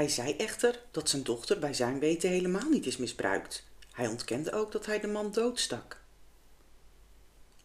Hij 0.00 0.08
zei 0.08 0.36
echter 0.36 0.80
dat 0.90 1.08
zijn 1.08 1.22
dochter 1.22 1.58
bij 1.58 1.74
zijn 1.74 1.98
weten 1.98 2.30
helemaal 2.30 2.68
niet 2.70 2.86
is 2.86 2.96
misbruikt. 2.96 3.64
Hij 3.92 4.06
ontkende 4.06 4.52
ook 4.52 4.72
dat 4.72 4.86
hij 4.86 5.00
de 5.00 5.06
man 5.06 5.32
doodstak. 5.32 6.00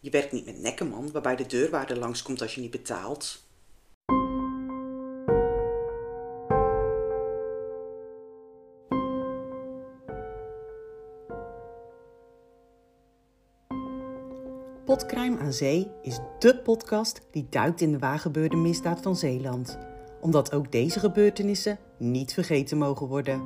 Je 0.00 0.10
werkt 0.10 0.32
niet 0.32 0.44
met 0.44 0.58
nekkenman, 0.58 1.12
waarbij 1.12 1.36
de 1.36 1.46
deurwaarder 1.46 1.98
langskomt 1.98 2.40
als 2.42 2.54
je 2.54 2.60
niet 2.60 2.70
betaalt. 2.70 3.44
Potcrime 14.84 15.38
aan 15.38 15.52
Zee 15.52 15.90
is 16.02 16.18
dé 16.38 16.58
podcast 16.58 17.20
die 17.30 17.46
duikt 17.50 17.80
in 17.80 17.92
de 17.92 17.98
waargebeurde 17.98 18.56
misdaad 18.56 19.02
van 19.02 19.16
Zeeland. 19.16 19.78
Omdat 20.26 20.52
ook 20.52 20.72
deze 20.72 21.00
gebeurtenissen 21.00 21.78
niet 21.98 22.32
vergeten 22.32 22.78
mogen 22.78 23.06
worden. 23.06 23.42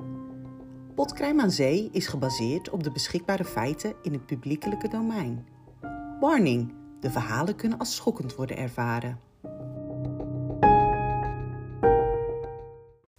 Potcrime 0.95 1.43
aan 1.43 1.51
Zee 1.51 1.89
is 1.93 2.07
gebaseerd 2.07 2.71
op 2.71 2.83
de 2.83 2.91
beschikbare 2.91 3.45
feiten 3.45 3.95
in 4.03 4.13
het 4.13 4.27
publiekelijke 4.27 4.89
domein. 4.89 5.47
Warning: 6.21 6.75
de 7.01 7.11
verhalen 7.11 7.57
kunnen 7.57 7.79
als 7.79 7.95
schokkend 7.95 8.35
worden 8.35 8.57
ervaren. 8.57 9.21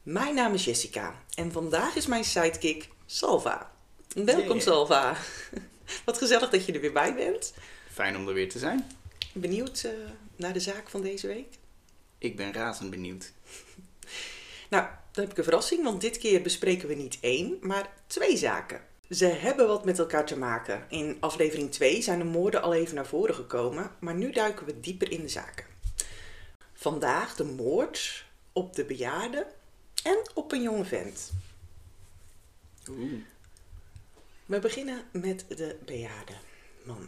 Mijn 0.04 0.36
naam 0.36 0.54
is 0.54 0.66
Jessica 0.66 1.16
en 1.36 1.52
vandaag 1.52 1.96
is 1.96 2.08
mijn 2.08 2.24
sidekick 2.24 2.90
Salva. 3.06 3.72
Welkom 4.14 4.46
Yeah. 4.46 4.60
Salva. 4.60 5.16
Wat 6.06 6.18
gezellig 6.18 6.50
dat 6.50 6.66
je 6.66 6.74
er 6.74 6.82
weer 6.82 6.94
bij 6.94 7.16
bent. 7.16 7.54
Fijn 7.92 8.18
om 8.18 8.28
er 8.28 8.34
weer 8.34 8.50
te 8.50 8.60
zijn. 8.60 8.86
Benieuwd 9.34 9.84
eh, 9.84 9.92
naar 10.36 10.54
de 10.54 10.60
zaak 10.60 10.90
van 10.90 11.02
deze 11.02 11.28
week? 11.28 11.60
Ik 12.22 12.36
ben 12.36 12.54
razend 12.54 12.90
benieuwd. 12.90 13.32
Nou, 14.70 14.86
dan 15.12 15.24
heb 15.24 15.32
ik 15.32 15.38
een 15.38 15.44
verrassing, 15.44 15.84
want 15.84 16.02
dit 16.02 16.18
keer 16.18 16.42
bespreken 16.42 16.88
we 16.88 16.94
niet 16.94 17.18
één, 17.22 17.58
maar 17.62 17.94
twee 18.08 18.38
zaken. 18.38 18.82
Ze 19.10 19.26
hebben 19.26 19.68
wat 19.68 19.86
met 19.86 20.00
elkaar 20.00 20.26
te 20.26 20.38
maken. 20.38 20.86
In 20.90 21.18
aflevering 21.20 21.72
2 21.72 22.02
zijn 22.02 22.20
de 22.20 22.26
moorden 22.26 22.62
al 22.62 22.74
even 22.74 22.96
naar 22.96 23.06
voren 23.06 23.36
gekomen, 23.36 23.92
maar 24.00 24.16
nu 24.16 24.32
duiken 24.32 24.66
we 24.66 24.80
dieper 24.80 25.12
in 25.12 25.22
de 25.22 25.28
zaken. 25.28 25.66
Vandaag 26.74 27.36
de 27.36 27.44
moord 27.44 28.26
op 28.54 28.76
de 28.76 28.86
bejaarde 28.86 29.48
en 30.04 30.18
op 30.34 30.52
een 30.52 30.62
jonge 30.62 30.86
vent. 30.86 31.32
Oeh. 32.90 33.22
We 34.46 34.60
beginnen 34.60 35.04
met 35.12 35.46
de 35.48 35.78
bejaarde 35.86 36.34
man. 36.84 37.08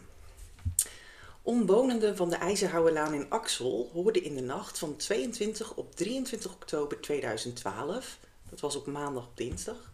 Omwonenden 1.46 2.16
van 2.16 2.30
de 2.30 2.36
IJzerhouwerlaan 2.36 3.14
in 3.14 3.30
Axel 3.30 3.90
hoorden 3.92 4.22
in 4.22 4.34
de 4.34 4.40
nacht 4.40 4.78
van 4.78 4.96
22 4.96 5.74
op 5.74 5.94
23 5.94 6.52
oktober 6.52 7.00
2012, 7.00 8.18
dat 8.50 8.60
was 8.60 8.76
op 8.76 8.86
maandag 8.86 9.26
op 9.26 9.36
dinsdag, 9.36 9.92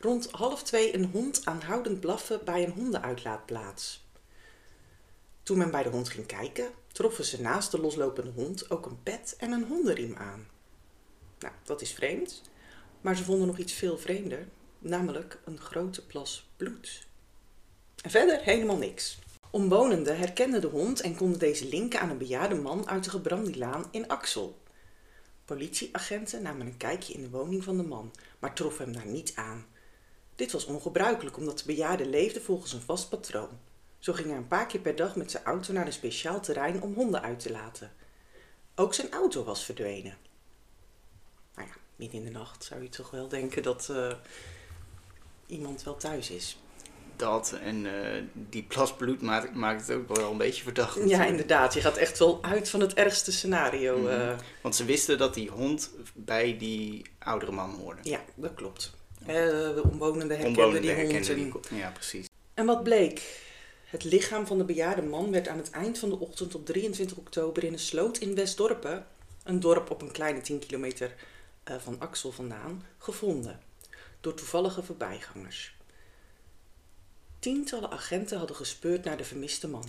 rond 0.00 0.30
half 0.30 0.62
twee 0.62 0.94
een 0.94 1.04
hond 1.04 1.44
aanhoudend 1.44 2.00
blaffen 2.00 2.44
bij 2.44 2.64
een 2.64 2.70
hondenuitlaatplaats. 2.70 4.04
Toen 5.42 5.58
men 5.58 5.70
bij 5.70 5.82
de 5.82 5.88
hond 5.88 6.08
ging 6.08 6.26
kijken, 6.26 6.70
troffen 6.92 7.24
ze 7.24 7.40
naast 7.40 7.70
de 7.70 7.80
loslopende 7.80 8.30
hond 8.30 8.70
ook 8.70 8.86
een 8.86 9.02
pet 9.02 9.34
en 9.38 9.52
een 9.52 9.64
hondenriem 9.64 10.16
aan. 10.16 10.48
Nou, 11.38 11.54
dat 11.64 11.80
is 11.80 11.92
vreemd, 11.92 12.42
maar 13.00 13.16
ze 13.16 13.24
vonden 13.24 13.46
nog 13.46 13.58
iets 13.58 13.72
veel 13.72 13.98
vreemder, 13.98 14.48
namelijk 14.78 15.38
een 15.44 15.60
grote 15.60 16.06
plas 16.06 16.48
bloed. 16.56 17.06
En 18.02 18.10
verder 18.10 18.40
helemaal 18.40 18.76
niks. 18.76 19.18
Omwonenden 19.52 20.18
herkenden 20.18 20.60
de 20.60 20.66
hond 20.66 21.00
en 21.00 21.16
konden 21.16 21.38
deze 21.38 21.68
linken 21.68 22.00
aan 22.00 22.10
een 22.10 22.18
bejaarde 22.18 22.54
man 22.54 22.88
uit 22.88 23.04
de 23.04 23.10
Gebrandielaan 23.10 23.84
in 23.90 24.08
Axel. 24.08 24.58
Politieagenten 25.44 26.42
namen 26.42 26.66
een 26.66 26.76
kijkje 26.76 27.12
in 27.12 27.22
de 27.22 27.30
woning 27.30 27.64
van 27.64 27.76
de 27.76 27.82
man, 27.82 28.12
maar 28.38 28.54
troffen 28.54 28.84
hem 28.84 28.94
daar 28.94 29.06
niet 29.06 29.32
aan. 29.34 29.66
Dit 30.34 30.52
was 30.52 30.64
ongebruikelijk 30.64 31.36
omdat 31.36 31.58
de 31.58 31.64
bejaarde 31.66 32.06
leefde 32.06 32.40
volgens 32.40 32.72
een 32.72 32.80
vast 32.80 33.08
patroon. 33.08 33.58
Zo 33.98 34.12
ging 34.12 34.28
hij 34.28 34.36
een 34.36 34.46
paar 34.46 34.66
keer 34.66 34.80
per 34.80 34.96
dag 34.96 35.16
met 35.16 35.30
zijn 35.30 35.44
auto 35.44 35.72
naar 35.72 35.86
een 35.86 35.92
speciaal 35.92 36.40
terrein 36.40 36.82
om 36.82 36.94
honden 36.94 37.22
uit 37.22 37.40
te 37.40 37.50
laten. 37.50 37.92
Ook 38.74 38.94
zijn 38.94 39.12
auto 39.12 39.44
was 39.44 39.64
verdwenen. 39.64 40.16
Nou 41.54 41.68
ja, 41.68 41.74
midden 41.96 42.18
in 42.18 42.24
de 42.24 42.38
nacht 42.38 42.64
zou 42.64 42.82
je 42.82 42.88
toch 42.88 43.10
wel 43.10 43.28
denken 43.28 43.62
dat 43.62 43.88
eh, 43.88 44.14
iemand 45.46 45.82
wel 45.82 45.96
thuis 45.96 46.30
is. 46.30 46.58
Dat 47.20 47.52
en 47.62 47.86
eh, 47.86 48.22
die 48.34 48.62
plas 48.62 48.94
bloed 48.96 49.22
maakt, 49.22 49.54
maakt 49.54 49.86
het 49.86 49.96
ook 49.96 50.16
wel 50.16 50.30
een 50.30 50.36
beetje 50.38 50.62
verdacht. 50.62 50.94
Ja, 50.94 51.00
natuurlijk. 51.00 51.30
inderdaad. 51.30 51.74
Je 51.74 51.80
gaat 51.80 51.96
echt 51.96 52.18
wel 52.18 52.38
uit 52.42 52.68
van 52.68 52.80
het 52.80 52.94
ergste 52.94 53.32
scenario. 53.32 53.98
Mhm. 53.98 54.08
eh. 54.10 54.38
Want 54.62 54.76
ze 54.76 54.84
wisten 54.84 55.18
dat 55.18 55.34
die 55.34 55.48
hond 55.50 55.90
bij 56.14 56.56
die 56.58 57.02
oudere 57.18 57.52
man 57.52 57.70
hoorde. 57.74 58.00
ja, 58.02 58.20
dat 58.34 58.54
klopt. 58.54 58.92
Eh, 59.20 59.26
de 59.34 59.82
omwonenden 59.90 60.28
herkenden 60.28 60.46
Omwonenden 60.64 60.82
die 60.82 60.90
hond. 60.94 61.26
herkenden 61.26 61.52
en- 61.54 61.62
die- 61.68 61.78
Ja, 61.78 61.90
precies. 61.90 62.26
En 62.54 62.66
wat 62.66 62.82
bleek? 62.82 63.42
Het 63.84 64.04
lichaam 64.04 64.46
van 64.46 64.58
de 64.58 64.64
bejaarde 64.64 65.02
man 65.02 65.30
werd 65.30 65.48
aan 65.48 65.56
het 65.56 65.70
eind 65.70 65.98
van 65.98 66.08
de 66.08 66.18
ochtend 66.18 66.54
op 66.54 66.66
23 66.66 67.16
oktober 67.16 67.64
in 67.64 67.72
een 67.72 67.78
sloot 67.78 68.18
in 68.18 68.34
Westdorpen, 68.34 69.06
een 69.44 69.60
dorp 69.60 69.90
op 69.90 70.02
een 70.02 70.12
kleine 70.12 70.40
10 70.40 70.58
kilometer 70.58 71.14
van 71.78 71.96
Axel 71.98 72.32
vandaan, 72.32 72.84
gevonden. 72.98 73.60
Door 74.20 74.34
toevallige 74.34 74.82
voorbijgangers. 74.82 75.74
Tientallen 77.40 77.90
agenten 77.90 78.38
hadden 78.38 78.56
gespeurd 78.56 79.04
naar 79.04 79.16
de 79.16 79.24
vermiste 79.24 79.68
man. 79.68 79.84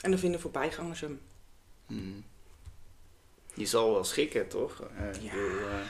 En 0.00 0.10
dan 0.10 0.18
vinden 0.20 0.40
voorbijgangers 0.40 1.00
hem. 1.00 1.20
Mhm. 1.86 2.20
Je 3.54 3.66
zal 3.66 3.92
wel 3.92 4.04
schikken, 4.04 4.48
toch? 4.48 4.80
Eh, 4.96 5.22
Ja. 5.22 5.32
bedoel, 5.34 5.58
eh, 5.68 5.80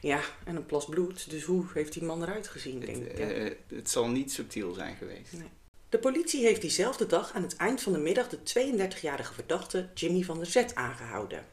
Ja, 0.00 0.20
en 0.44 0.56
een 0.56 0.66
plas 0.66 0.84
bloed. 0.84 1.30
Dus 1.30 1.42
hoe 1.42 1.64
heeft 1.74 1.92
die 1.92 2.02
man 2.02 2.22
eruit 2.22 2.48
gezien, 2.48 2.80
denk 2.80 2.96
ik. 3.04 3.18
het, 3.18 3.30
eh, 3.30 3.50
het 3.76 3.90
zal 3.90 4.08
niet 4.08 4.32
subtiel 4.32 4.72
zijn 4.72 4.96
geweest. 4.96 5.32
Nee. 5.32 5.48
De 5.88 5.98
politie 5.98 6.44
heeft 6.44 6.60
diezelfde 6.60 7.06
dag 7.06 7.32
aan 7.32 7.42
het 7.42 7.56
eind 7.56 7.82
van 7.82 7.92
de 7.92 7.98
middag 7.98 8.28
de 8.28 8.42
32-jarige 8.42 9.34
verdachte 9.34 9.88
Jimmy 9.94 10.22
van 10.22 10.36
der 10.38 10.46
Zet 10.46 10.74
aangehouden. 10.74 11.46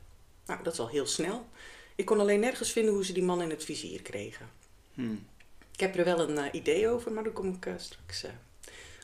Nou, 0.45 0.63
dat 0.63 0.73
is 0.73 0.79
al 0.79 0.87
heel 0.89 1.05
snel. 1.05 1.47
Ik 1.95 2.05
kon 2.05 2.19
alleen 2.19 2.39
nergens 2.39 2.71
vinden 2.71 2.93
hoe 2.93 3.05
ze 3.05 3.13
die 3.13 3.23
man 3.23 3.41
in 3.41 3.49
het 3.49 3.63
vizier 3.63 4.01
kregen. 4.01 4.49
Hm. 4.93 5.15
Ik 5.79 5.85
heb 5.85 5.97
er 5.97 6.05
wel 6.05 6.29
een 6.29 6.37
eh, 6.37 6.45
idee 6.51 6.89
over, 6.89 7.11
maar 7.11 7.23
daar 7.23 7.33
kom 7.33 7.53
ik 7.53 7.65
eh, 7.65 7.73
straks 7.77 8.23
eh, 8.23 8.31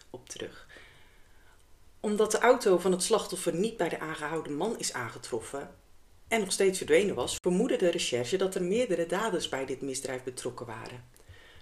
op 0.09 0.29
terug. 0.29 0.67
Omdat 1.99 2.31
de 2.31 2.39
auto 2.39 2.77
van 2.77 2.91
het 2.91 3.03
slachtoffer 3.03 3.55
niet 3.55 3.77
bij 3.77 3.89
de 3.89 3.99
aangehouden 3.99 4.53
man 4.53 4.79
is 4.79 4.93
aangetroffen 4.93 5.75
en 6.27 6.39
nog 6.39 6.51
steeds 6.51 6.77
verdwenen 6.77 7.15
was, 7.15 7.35
vermoedde 7.41 7.77
de 7.77 7.89
recherche 7.89 8.37
dat 8.37 8.55
er 8.55 8.63
meerdere 8.63 9.05
daders 9.05 9.49
bij 9.49 9.65
dit 9.65 9.81
misdrijf 9.81 10.23
betrokken 10.23 10.65
waren. 10.65 11.03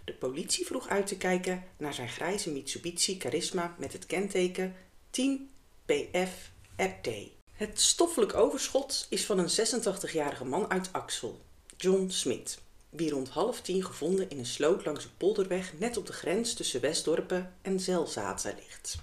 De 0.06 0.14
politie 0.14 0.66
vroeg 0.66 0.88
uit 0.88 1.08
te 1.08 1.18
kijken 1.18 1.64
naar 1.78 1.94
zijn 1.94 2.10
grijze 2.10 2.52
Mitsubishi 2.52 3.20
Charisma 3.20 3.76
met 3.78 3.94
het 3.94 4.06
kenteken 4.06 4.76
10PF-RT. 5.22 7.10
Het 7.54 7.80
stoffelijk 7.80 8.34
overschot 8.34 9.08
is 9.10 9.26
van 9.26 9.40
een 9.40 9.50
86-jarige 9.50 10.46
man 10.46 10.70
uit 10.70 10.90
Axel, 10.92 11.42
John 11.78 12.10
Smit, 12.10 12.62
wie 12.96 13.12
rond 13.12 13.30
half 13.30 13.62
tien 13.62 13.84
gevonden 13.84 14.30
in 14.30 14.38
een 14.38 14.46
sloot 14.46 14.86
langs 14.86 15.04
een 15.04 15.18
polderweg 15.18 15.74
net 15.80 15.98
op 15.98 16.06
de 16.06 16.14
grens 16.14 16.54
tussen 16.54 16.82
Westdorpen 16.82 17.54
en 17.62 17.80
Zelzaten 17.80 18.56
ligt. 18.56 18.98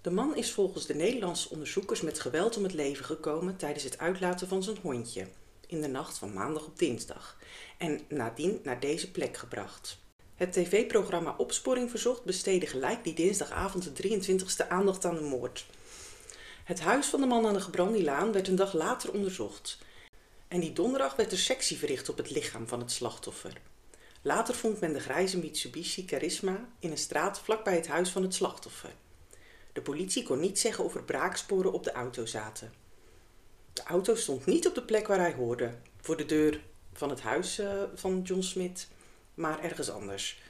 De 0.00 0.10
man 0.10 0.36
is 0.36 0.52
volgens 0.52 0.86
de 0.86 0.94
Nederlandse 0.94 1.50
onderzoekers 1.50 2.00
met 2.00 2.20
geweld 2.20 2.56
om 2.56 2.62
het 2.62 2.74
leven 2.74 3.04
gekomen 3.04 3.56
tijdens 3.56 3.84
het 3.84 3.98
uitlaten 3.98 4.48
van 4.48 4.62
zijn 4.62 4.76
hondje 4.82 5.26
in 5.66 5.80
de 5.80 5.88
nacht 5.88 6.18
van 6.18 6.32
maandag 6.32 6.66
op 6.66 6.78
dinsdag 6.78 7.38
en 7.78 8.00
nadien 8.08 8.60
naar 8.62 8.80
deze 8.80 9.10
plek 9.10 9.36
gebracht. 9.36 9.98
Het 10.34 10.52
tv-programma 10.52 11.34
Opsporing 11.38 11.90
Verzocht 11.90 12.24
besteedde 12.24 12.66
gelijk 12.66 13.04
die 13.04 13.14
dinsdagavond 13.14 13.96
de 13.96 14.20
23e 14.22 14.68
aandacht 14.68 15.04
aan 15.04 15.14
de 15.14 15.20
moord. 15.20 15.66
Het 16.64 16.80
huis 16.80 17.06
van 17.06 17.20
de 17.20 17.26
man 17.26 17.46
aan 17.46 17.54
de 17.54 17.60
Gebrandielaan 17.60 18.32
werd 18.32 18.48
een 18.48 18.56
dag 18.56 18.72
later 18.72 19.12
onderzocht. 19.12 19.78
En 20.54 20.60
die 20.60 20.72
donderdag 20.72 21.16
werd 21.16 21.32
er 21.32 21.38
sectie 21.38 21.76
verricht 21.76 22.08
op 22.08 22.16
het 22.16 22.30
lichaam 22.30 22.68
van 22.68 22.80
het 22.80 22.92
slachtoffer. 22.92 23.60
Later 24.22 24.54
vond 24.54 24.80
men 24.80 24.92
de 24.92 25.00
grijze 25.00 25.38
Mitsubishi 25.38 26.06
Charisma 26.06 26.68
in 26.78 26.90
een 26.90 26.98
straat 26.98 27.40
vlakbij 27.40 27.74
het 27.74 27.86
huis 27.86 28.10
van 28.10 28.22
het 28.22 28.34
slachtoffer. 28.34 28.92
De 29.72 29.82
politie 29.82 30.22
kon 30.22 30.40
niet 30.40 30.58
zeggen 30.58 30.84
of 30.84 30.94
er 30.94 31.02
braaksporen 31.02 31.72
op 31.72 31.84
de 31.84 31.92
auto 31.92 32.26
zaten. 32.26 32.72
De 33.72 33.82
auto 33.82 34.14
stond 34.14 34.46
niet 34.46 34.66
op 34.66 34.74
de 34.74 34.82
plek 34.82 35.06
waar 35.06 35.18
hij 35.18 35.32
hoorde, 35.32 35.74
voor 36.00 36.16
de 36.16 36.26
deur 36.26 36.60
van 36.92 37.10
het 37.10 37.20
huis 37.20 37.58
eh, 37.58 37.82
van 37.94 38.22
John 38.22 38.42
Smith, 38.42 38.88
maar 39.34 39.62
ergens 39.62 39.90
anders. 39.90 40.40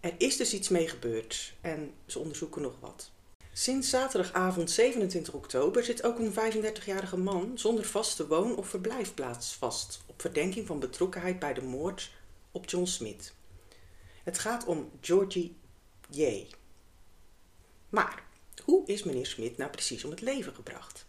Er 0.00 0.14
is 0.18 0.36
dus 0.36 0.54
iets 0.54 0.68
mee 0.68 0.88
gebeurd 0.88 1.54
en 1.60 1.94
ze 2.06 2.18
onderzoeken 2.18 2.62
nog 2.62 2.74
wat. 2.80 3.10
Sinds 3.54 3.90
zaterdagavond 3.90 4.70
27 4.70 5.34
oktober 5.34 5.84
zit 5.84 6.02
ook 6.02 6.18
een 6.18 6.32
35-jarige 6.32 7.16
man 7.16 7.58
zonder 7.58 7.84
vaste 7.84 8.26
woon- 8.26 8.56
of 8.56 8.68
verblijfplaats 8.68 9.54
vast 9.54 10.00
op 10.06 10.20
verdenking 10.20 10.66
van 10.66 10.78
betrokkenheid 10.78 11.38
bij 11.38 11.54
de 11.54 11.62
moord 11.62 12.10
op 12.50 12.68
John 12.68 12.86
Smith. 12.86 13.34
Het 14.22 14.38
gaat 14.38 14.64
om 14.64 14.90
Georgie 15.00 15.56
J. 16.10 16.46
Maar 17.88 18.22
hoe 18.64 18.86
is 18.86 19.02
meneer 19.02 19.26
Smith 19.26 19.56
nou 19.56 19.70
precies 19.70 20.04
om 20.04 20.10
het 20.10 20.20
leven 20.20 20.54
gebracht? 20.54 21.04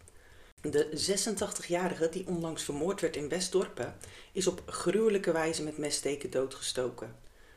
De 0.60 0.88
86-jarige 1.14 2.08
die 2.08 2.26
onlangs 2.26 2.62
vermoord 2.62 3.00
werd 3.00 3.16
in 3.16 3.28
Westdorpen 3.28 3.96
is 4.32 4.46
op 4.46 4.62
gruwelijke 4.66 5.32
wijze 5.32 5.62
met 5.62 5.78
messteken 5.78 6.30
doodgestoken. 6.30 7.16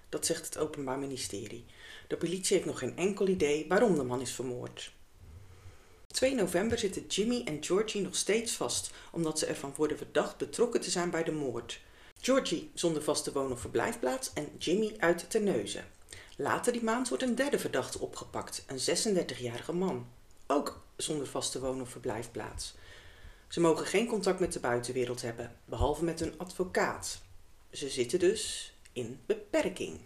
Dat 0.09 0.25
zegt 0.25 0.45
het 0.45 0.57
Openbaar 0.57 0.99
Ministerie. 0.99 1.65
De 2.07 2.17
politie 2.17 2.55
heeft 2.55 2.67
nog 2.67 2.79
geen 2.79 2.97
enkel 2.97 3.27
idee 3.27 3.65
waarom 3.67 3.95
de 3.95 4.03
man 4.03 4.21
is 4.21 4.31
vermoord. 4.31 4.95
2 6.07 6.35
november 6.35 6.77
zitten 6.77 7.05
Jimmy 7.07 7.41
en 7.45 7.63
Georgie 7.63 8.01
nog 8.01 8.15
steeds 8.15 8.51
vast, 8.51 8.91
omdat 9.11 9.39
ze 9.39 9.45
ervan 9.45 9.73
worden 9.75 9.97
verdacht 9.97 10.37
betrokken 10.37 10.81
te 10.81 10.89
zijn 10.89 11.09
bij 11.09 11.23
de 11.23 11.31
moord. 11.31 11.81
Georgie 12.21 12.71
zonder 12.73 13.03
vaste 13.03 13.31
woon- 13.31 13.51
of 13.51 13.61
verblijfplaats 13.61 14.33
en 14.33 14.49
Jimmy 14.57 14.95
uit 14.97 15.29
Terneuzen. 15.29 15.85
Later 16.37 16.71
die 16.71 16.83
maand 16.83 17.09
wordt 17.09 17.23
een 17.23 17.35
derde 17.35 17.59
verdachte 17.59 17.99
opgepakt, 17.99 18.63
een 18.67 18.79
36-jarige 18.79 19.73
man. 19.73 20.07
Ook 20.47 20.81
zonder 20.95 21.27
vaste 21.27 21.59
woon- 21.59 21.81
of 21.81 21.89
verblijfplaats. 21.89 22.75
Ze 23.47 23.59
mogen 23.59 23.85
geen 23.85 24.07
contact 24.07 24.39
met 24.39 24.53
de 24.53 24.59
buitenwereld 24.59 25.21
hebben, 25.21 25.55
behalve 25.65 26.03
met 26.03 26.21
een 26.21 26.33
advocaat. 26.37 27.21
Ze 27.71 27.89
zitten 27.89 28.19
dus 28.19 28.73
in 28.91 29.19
beperking. 29.25 29.99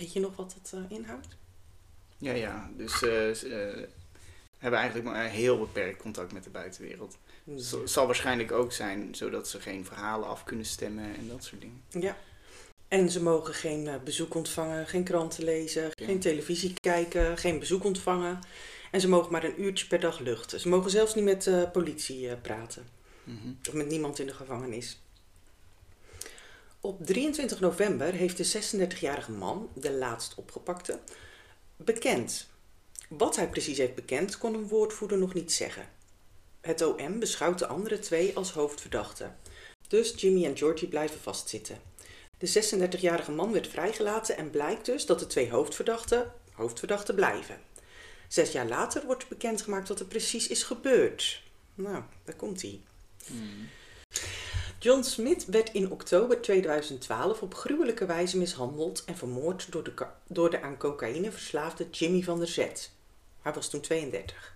Weet 0.00 0.12
je 0.12 0.20
nog 0.20 0.36
wat 0.36 0.54
het 0.54 0.72
uh, 0.74 0.80
inhoudt? 0.88 1.36
Ja, 2.18 2.32
ja. 2.32 2.70
Dus 2.76 2.92
uh, 2.92 3.00
ze 3.34 3.74
uh, 3.76 3.86
hebben 4.58 4.80
eigenlijk 4.80 5.08
maar 5.08 5.28
heel 5.28 5.58
beperkt 5.58 6.02
contact 6.02 6.32
met 6.32 6.44
de 6.44 6.50
buitenwereld. 6.50 7.18
Het 7.44 7.70
ja. 7.70 7.86
zal 7.86 8.06
waarschijnlijk 8.06 8.52
ook 8.52 8.72
zijn 8.72 9.14
zodat 9.14 9.48
ze 9.48 9.60
geen 9.60 9.84
verhalen 9.84 10.28
af 10.28 10.44
kunnen 10.44 10.66
stemmen 10.66 11.04
en 11.04 11.28
dat 11.28 11.44
soort 11.44 11.60
dingen. 11.60 11.82
Ja. 11.88 12.16
En 12.88 13.10
ze 13.10 13.22
mogen 13.22 13.54
geen 13.54 14.00
bezoek 14.04 14.34
ontvangen, 14.34 14.86
geen 14.86 15.04
kranten 15.04 15.44
lezen, 15.44 15.82
ja. 15.82 16.06
geen 16.06 16.20
televisie 16.20 16.74
kijken, 16.80 17.38
geen 17.38 17.58
bezoek 17.58 17.84
ontvangen. 17.84 18.38
En 18.90 19.00
ze 19.00 19.08
mogen 19.08 19.32
maar 19.32 19.44
een 19.44 19.62
uurtje 19.62 19.86
per 19.86 20.00
dag 20.00 20.18
luchten. 20.18 20.60
Ze 20.60 20.68
mogen 20.68 20.90
zelfs 20.90 21.14
niet 21.14 21.24
met 21.24 21.42
de 21.42 21.68
politie 21.72 22.36
praten. 22.36 22.86
Mm 23.24 23.38
-hmm. 23.42 23.58
Of 23.68 23.74
met 23.74 23.88
niemand 23.88 24.18
in 24.18 24.26
de 24.26 24.34
gevangenis. 24.34 25.00
Op 26.80 27.06
23 27.06 27.60
november 27.60 28.12
heeft 28.12 28.36
de 28.36 28.86
36-jarige 28.88 29.32
man, 29.32 29.70
de 29.74 29.92
laatst 29.92 30.34
opgepakte, 30.34 30.98
bekend. 31.76 32.48
Wat 33.08 33.36
hij 33.36 33.48
precies 33.48 33.78
heeft 33.78 33.94
bekend, 33.94 34.38
kon 34.38 34.54
een 34.54 34.68
woordvoerder 34.68 35.18
nog 35.18 35.34
niet 35.34 35.52
zeggen. 35.52 35.88
Het 36.60 36.82
OM 36.82 37.18
beschouwt 37.18 37.58
de 37.58 37.66
andere 37.66 37.98
twee 37.98 38.36
als 38.36 38.52
hoofdverdachten. 38.52 39.36
Dus 39.88 40.14
Jimmy 40.16 40.44
en 40.44 40.56
Georgie 40.56 40.88
blijven 40.88 41.20
vastzitten. 41.20 41.80
De 42.38 42.88
36-jarige 42.88 43.32
man 43.32 43.52
werd 43.52 43.68
vrijgelaten 43.68 44.36
en 44.36 44.50
blijkt 44.50 44.84
dus 44.84 45.06
dat 45.06 45.18
de 45.18 45.26
twee 45.26 45.50
hoofdverdachten 45.50 46.32
hoofdverdachten 46.52 47.14
blijven. 47.14 47.60
Zes 48.28 48.52
jaar 48.52 48.68
later 48.68 49.06
wordt 49.06 49.28
bekendgemaakt 49.28 49.88
wat 49.88 50.00
er 50.00 50.06
precies 50.06 50.48
is 50.48 50.62
gebeurd. 50.62 51.42
Nou, 51.74 52.02
daar 52.24 52.36
komt 52.36 52.62
hij. 52.62 52.80
Hmm. 53.26 53.68
John 54.82 55.02
Smith 55.02 55.44
werd 55.46 55.72
in 55.72 55.90
oktober 55.90 56.40
2012 56.40 57.42
op 57.42 57.54
gruwelijke 57.54 58.06
wijze 58.06 58.38
mishandeld 58.38 59.04
en 59.04 59.16
vermoord 59.16 59.72
door 59.72 59.84
de, 59.84 59.92
door 60.26 60.50
de 60.50 60.62
aan 60.62 60.76
cocaïne 60.76 61.32
verslaafde 61.32 61.90
Jimmy 61.90 62.22
van 62.22 62.38
der 62.38 62.48
Zet. 62.48 62.90
Hij 63.42 63.52
was 63.52 63.70
toen 63.70 63.80
32. 63.80 64.54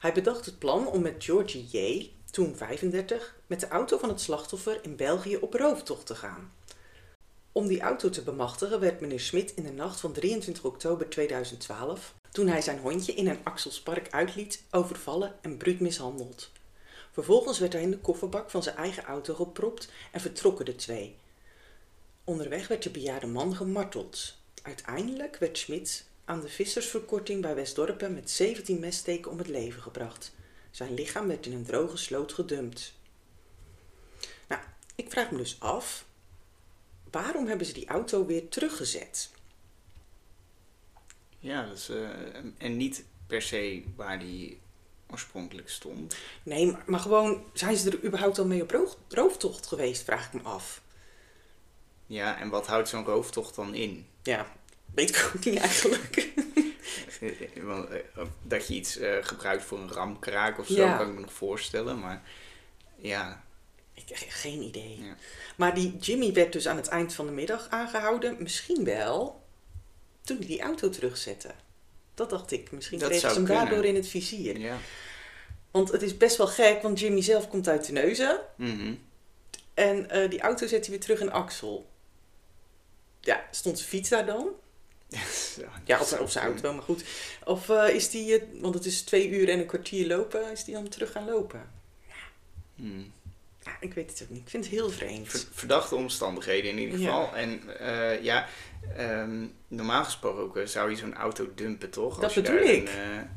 Hij 0.00 0.12
bedacht 0.12 0.46
het 0.46 0.58
plan 0.58 0.86
om 0.86 1.02
met 1.02 1.24
Georgie 1.24 1.68
J., 1.70 2.10
toen 2.30 2.56
35, 2.56 3.36
met 3.46 3.60
de 3.60 3.68
auto 3.68 3.98
van 3.98 4.08
het 4.08 4.20
slachtoffer 4.20 4.78
in 4.82 4.96
België 4.96 5.36
op 5.36 5.54
rooftocht 5.54 6.06
te 6.06 6.14
gaan. 6.14 6.52
Om 7.52 7.66
die 7.66 7.80
auto 7.80 8.10
te 8.10 8.22
bemachtigen 8.22 8.80
werd 8.80 9.00
meneer 9.00 9.20
Smit 9.20 9.54
in 9.54 9.62
de 9.62 9.72
nacht 9.72 10.00
van 10.00 10.12
23 10.12 10.64
oktober 10.64 11.08
2012, 11.08 12.14
toen 12.30 12.46
hij 12.46 12.60
zijn 12.60 12.78
hondje 12.78 13.14
in 13.14 13.28
een 13.28 13.44
Axelspark 13.44 14.10
uitliet, 14.10 14.62
overvallen 14.70 15.34
en 15.42 15.56
bruut 15.56 15.80
mishandeld. 15.80 16.50
Vervolgens 17.14 17.58
werd 17.58 17.72
hij 17.72 17.82
in 17.82 17.90
de 17.90 17.98
kofferbak 17.98 18.50
van 18.50 18.62
zijn 18.62 18.76
eigen 18.76 19.04
auto 19.04 19.34
gepropt 19.34 19.88
en 20.12 20.20
vertrokken 20.20 20.64
de 20.64 20.76
twee. 20.76 21.16
Onderweg 22.24 22.68
werd 22.68 22.82
de 22.82 22.90
bejaarde 22.90 23.26
man 23.26 23.56
gemarteld. 23.56 24.36
Uiteindelijk 24.62 25.36
werd 25.36 25.58
Schmidt 25.58 26.06
aan 26.24 26.40
de 26.40 26.48
vissersverkorting 26.48 27.42
bij 27.42 27.54
Westdorpen 27.54 28.14
met 28.14 28.30
17 28.30 28.78
messteken 28.78 29.30
om 29.30 29.38
het 29.38 29.48
leven 29.48 29.82
gebracht. 29.82 30.34
Zijn 30.70 30.94
lichaam 30.94 31.26
werd 31.26 31.46
in 31.46 31.52
een 31.52 31.64
droge 31.64 31.96
sloot 31.96 32.32
gedumpt. 32.32 32.94
Nou, 34.48 34.62
ik 34.94 35.10
vraag 35.10 35.30
me 35.30 35.36
dus 35.36 35.60
af, 35.60 36.06
waarom 37.10 37.46
hebben 37.46 37.66
ze 37.66 37.72
die 37.72 37.86
auto 37.86 38.26
weer 38.26 38.48
teruggezet? 38.48 39.30
Ja, 41.38 41.68
uh, 41.90 42.10
en 42.58 42.76
niet 42.76 43.04
per 43.26 43.42
se 43.42 43.84
waar 43.96 44.18
die 44.18 44.62
oorspronkelijk 45.14 45.68
stond. 45.68 46.16
Nee, 46.42 46.66
maar, 46.66 46.82
maar 46.86 47.00
gewoon, 47.00 47.44
zijn 47.52 47.76
ze 47.76 47.90
er 47.90 48.04
überhaupt 48.04 48.38
al 48.38 48.46
mee 48.46 48.62
op 48.62 48.70
roof, 48.70 48.96
rooftocht 49.08 49.66
geweest, 49.66 50.04
vraag 50.04 50.26
ik 50.26 50.32
me 50.32 50.48
af. 50.48 50.82
Ja, 52.06 52.40
en 52.40 52.48
wat 52.48 52.66
houdt 52.66 52.88
zo'n 52.88 53.04
rooftocht 53.04 53.54
dan 53.54 53.74
in? 53.74 54.06
Ja, 54.22 54.46
weet 54.94 55.08
ik 55.08 55.32
ook 55.34 55.44
niet 55.44 55.58
eigenlijk. 55.58 56.32
dat 58.42 58.66
je 58.66 58.74
iets 58.74 58.98
uh, 58.98 59.16
gebruikt 59.20 59.64
voor 59.64 59.78
een 59.78 59.92
ramkraak 59.92 60.58
of 60.58 60.66
zo, 60.66 60.74
ja. 60.74 60.96
kan 60.96 61.08
ik 61.08 61.14
me 61.14 61.20
nog 61.20 61.32
voorstellen. 61.32 61.98
Maar 61.98 62.22
ja. 62.96 63.44
Ik 63.94 64.08
heb 64.08 64.18
geen 64.28 64.62
idee. 64.62 64.98
Ja. 65.02 65.16
Maar 65.56 65.74
die 65.74 65.96
Jimmy 65.96 66.32
werd 66.32 66.52
dus 66.52 66.68
aan 66.68 66.76
het 66.76 66.88
eind 66.88 67.14
van 67.14 67.26
de 67.26 67.32
middag 67.32 67.68
aangehouden. 67.68 68.36
Misschien 68.38 68.84
wel 68.84 69.42
toen 70.22 70.36
hij 70.36 70.46
die 70.46 70.62
auto 70.62 70.90
terugzette. 70.90 71.54
Dat 72.14 72.30
dacht 72.30 72.50
ik. 72.50 72.72
Misschien 72.72 72.98
kreeg 72.98 73.20
ze 73.20 73.26
hem 73.26 73.46
daardoor 73.46 73.84
in 73.84 73.94
het 73.94 74.08
vizier. 74.08 74.58
Ja. 74.58 74.76
Want 75.70 75.92
het 75.92 76.02
is 76.02 76.16
best 76.16 76.36
wel 76.36 76.46
gek, 76.46 76.82
want 76.82 77.00
Jimmy 77.00 77.22
zelf 77.22 77.48
komt 77.48 77.68
uit 77.68 77.86
de 77.86 77.92
neuzen. 77.92 78.40
Mm 78.56 78.98
En 79.74 80.16
uh, 80.16 80.30
die 80.30 80.40
auto 80.40 80.66
zet 80.66 80.80
hij 80.80 80.90
weer 80.90 81.00
terug 81.00 81.20
in 81.20 81.32
Axel. 81.32 81.90
Ja, 83.20 83.44
stond 83.50 83.78
zijn 83.78 83.90
fiets 83.90 84.08
daar 84.08 84.26
dan? 84.26 84.48
ja, 85.84 86.00
of, 86.00 86.20
of 86.20 86.30
zijn 86.30 86.44
auto, 86.44 86.72
maar 86.72 86.82
goed. 86.82 87.04
Of 87.44 87.68
uh, 87.68 87.88
is 87.88 88.10
die, 88.10 88.40
uh, 88.40 88.60
want 88.60 88.74
het 88.74 88.86
is 88.86 89.02
twee 89.02 89.28
uur 89.28 89.48
en 89.48 89.58
een 89.58 89.66
kwartier 89.66 90.06
lopen, 90.06 90.50
is 90.50 90.64
die 90.64 90.74
dan 90.74 90.88
terug 90.88 91.12
gaan 91.12 91.24
lopen? 91.24 91.70
Ja. 92.08 92.14
Hmm. 92.74 93.12
Ik 93.84 93.94
weet 93.94 94.10
het 94.10 94.22
ook 94.22 94.30
niet. 94.30 94.42
Ik 94.42 94.50
vind 94.50 94.64
het 94.64 94.74
heel 94.74 94.90
vreemd. 94.90 95.48
Verdachte 95.52 95.94
omstandigheden 95.94 96.70
in 96.70 96.78
ieder 96.78 96.98
geval. 96.98 97.22
Ja. 97.22 97.34
En 97.34 97.62
ja, 98.22 98.48
um, 98.98 99.52
normaal 99.68 100.04
gesproken 100.04 100.68
zou 100.68 100.90
je 100.90 100.96
zo'n 100.96 101.14
auto 101.14 101.54
dumpen, 101.54 101.90
toch? 101.90 102.14
Dat 102.14 102.24
Als 102.24 102.34
bedoel 102.34 102.56
je 102.56 102.76
ik. 102.76 102.88
Een, 102.88 103.28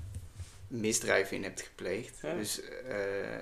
misdrijf 0.68 1.32
in 1.32 1.44
hebt 1.44 1.62
gepleegd. 1.62 2.20
Ja. 2.22 2.34
Dus 2.34 2.62
uh, 2.62 3.38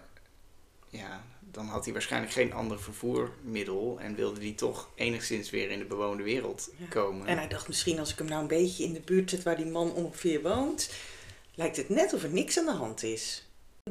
ja, 0.90 1.24
dan 1.40 1.66
had 1.66 1.84
hij 1.84 1.94
waarschijnlijk 1.94 2.34
geen 2.34 2.54
ander 2.54 2.82
vervoermiddel 2.82 3.98
en 4.00 4.16
wilde 4.16 4.42
hij 4.42 4.52
toch 4.52 4.90
enigszins 4.96 5.50
weer 5.50 5.70
in 5.70 5.80
de 5.80 5.86
bewoonde 5.86 6.24
wereld 6.24 6.70
ja. 6.78 6.86
komen. 6.90 7.28
En 7.28 7.38
hij 7.38 7.48
dacht 7.48 7.68
misschien 7.68 8.00
als 8.00 8.12
ik 8.12 8.18
hem 8.18 8.28
nou 8.28 8.42
een 8.42 8.48
beetje 8.48 8.84
in 8.84 8.94
de 8.94 9.00
buurt 9.00 9.30
zet 9.30 9.44
waar 9.44 9.58
die 9.58 9.66
man 9.66 9.94
ongeveer 9.94 10.42
woont, 10.42 10.94
lijkt 11.56 11.78
het 11.78 11.90
net 11.90 12.14
of 12.14 12.24
er 12.24 12.30
niks 12.30 12.58
aan 12.58 12.66
de 12.66 12.72
hand 12.72 13.04
is. 13.04 13.46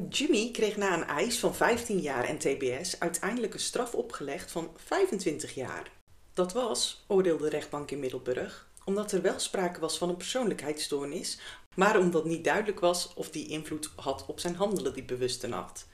Jimmy 0.09 0.51
kreeg 0.51 0.77
na 0.77 0.93
een 0.93 1.03
eis 1.03 1.39
van 1.39 1.55
15 1.55 1.99
jaar 1.99 2.23
en 2.23 2.37
TBS 2.37 2.99
uiteindelijk 2.99 3.53
een 3.53 3.59
straf 3.59 3.93
opgelegd 3.93 4.51
van 4.51 4.71
25 4.75 5.53
jaar. 5.55 5.91
Dat 6.33 6.53
was, 6.53 7.03
oordeelde 7.07 7.43
de 7.43 7.49
rechtbank 7.49 7.91
in 7.91 7.99
Middelburg, 7.99 8.67
omdat 8.85 9.11
er 9.11 9.21
wel 9.21 9.39
sprake 9.39 9.79
was 9.79 9.97
van 9.97 10.09
een 10.09 10.17
persoonlijkheidsstoornis, 10.17 11.39
maar 11.75 11.99
omdat 11.99 12.25
niet 12.25 12.43
duidelijk 12.43 12.79
was 12.79 13.13
of 13.13 13.29
die 13.29 13.47
invloed 13.47 13.91
had 13.95 14.25
op 14.27 14.39
zijn 14.39 14.55
handelen 14.55 14.93
die 14.93 15.03
bewuste 15.03 15.47
nacht. 15.47 15.87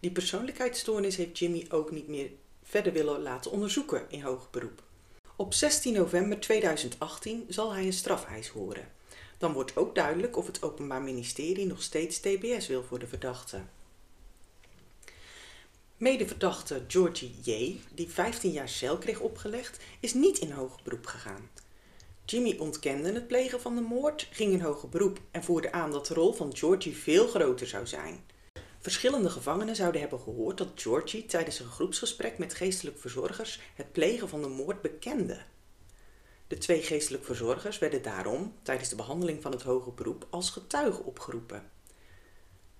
Die 0.00 0.12
persoonlijkheidsstoornis 0.12 1.16
heeft 1.16 1.38
Jimmy 1.38 1.66
ook 1.68 1.90
niet 1.90 2.08
meer 2.08 2.30
verder 2.62 2.92
willen 2.92 3.22
laten 3.22 3.50
onderzoeken 3.50 4.04
in 4.08 4.22
hoger 4.22 4.48
beroep. 4.50 4.82
Op 5.36 5.54
16 5.54 5.92
november 5.92 6.40
2018 6.40 7.44
zal 7.48 7.72
hij 7.72 7.84
een 7.84 7.92
strafeis 7.92 8.48
horen. 8.48 8.98
Dan 9.40 9.52
wordt 9.52 9.76
ook 9.76 9.94
duidelijk 9.94 10.36
of 10.36 10.46
het 10.46 10.62
Openbaar 10.62 11.02
Ministerie 11.02 11.66
nog 11.66 11.82
steeds 11.82 12.20
TBS 12.20 12.66
wil 12.66 12.82
voor 12.82 12.98
de 12.98 13.06
verdachte. 13.06 13.60
Medeverdachte 15.96 16.84
Georgie 16.88 17.34
J., 17.42 17.80
die 17.94 18.08
15 18.08 18.50
jaar 18.50 18.68
cel 18.68 18.98
kreeg 18.98 19.20
opgelegd, 19.20 19.80
is 20.00 20.14
niet 20.14 20.38
in 20.38 20.50
hoger 20.50 20.80
beroep 20.84 21.06
gegaan. 21.06 21.50
Jimmy 22.24 22.56
ontkende 22.58 23.12
het 23.12 23.26
plegen 23.26 23.60
van 23.60 23.74
de 23.74 23.80
moord, 23.80 24.28
ging 24.30 24.52
in 24.52 24.60
hoger 24.60 24.88
beroep 24.88 25.20
en 25.30 25.44
voerde 25.44 25.72
aan 25.72 25.90
dat 25.90 26.06
de 26.06 26.14
rol 26.14 26.32
van 26.32 26.56
Georgie 26.56 26.96
veel 26.96 27.26
groter 27.28 27.66
zou 27.66 27.86
zijn. 27.86 28.24
Verschillende 28.78 29.30
gevangenen 29.30 29.76
zouden 29.76 30.00
hebben 30.00 30.20
gehoord 30.20 30.58
dat 30.58 30.68
Georgie 30.74 31.26
tijdens 31.26 31.58
een 31.58 31.70
groepsgesprek 31.70 32.38
met 32.38 32.54
geestelijk 32.54 32.98
verzorgers 32.98 33.60
het 33.74 33.92
plegen 33.92 34.28
van 34.28 34.42
de 34.42 34.48
moord 34.48 34.82
bekende. 34.82 35.42
De 36.50 36.58
twee 36.58 36.82
geestelijk 36.82 37.24
verzorgers 37.24 37.78
werden 37.78 38.02
daarom 38.02 38.54
tijdens 38.62 38.88
de 38.88 38.96
behandeling 38.96 39.42
van 39.42 39.52
het 39.52 39.62
hoger 39.62 39.94
beroep 39.94 40.26
als 40.30 40.50
getuigen 40.50 41.04
opgeroepen. 41.04 41.70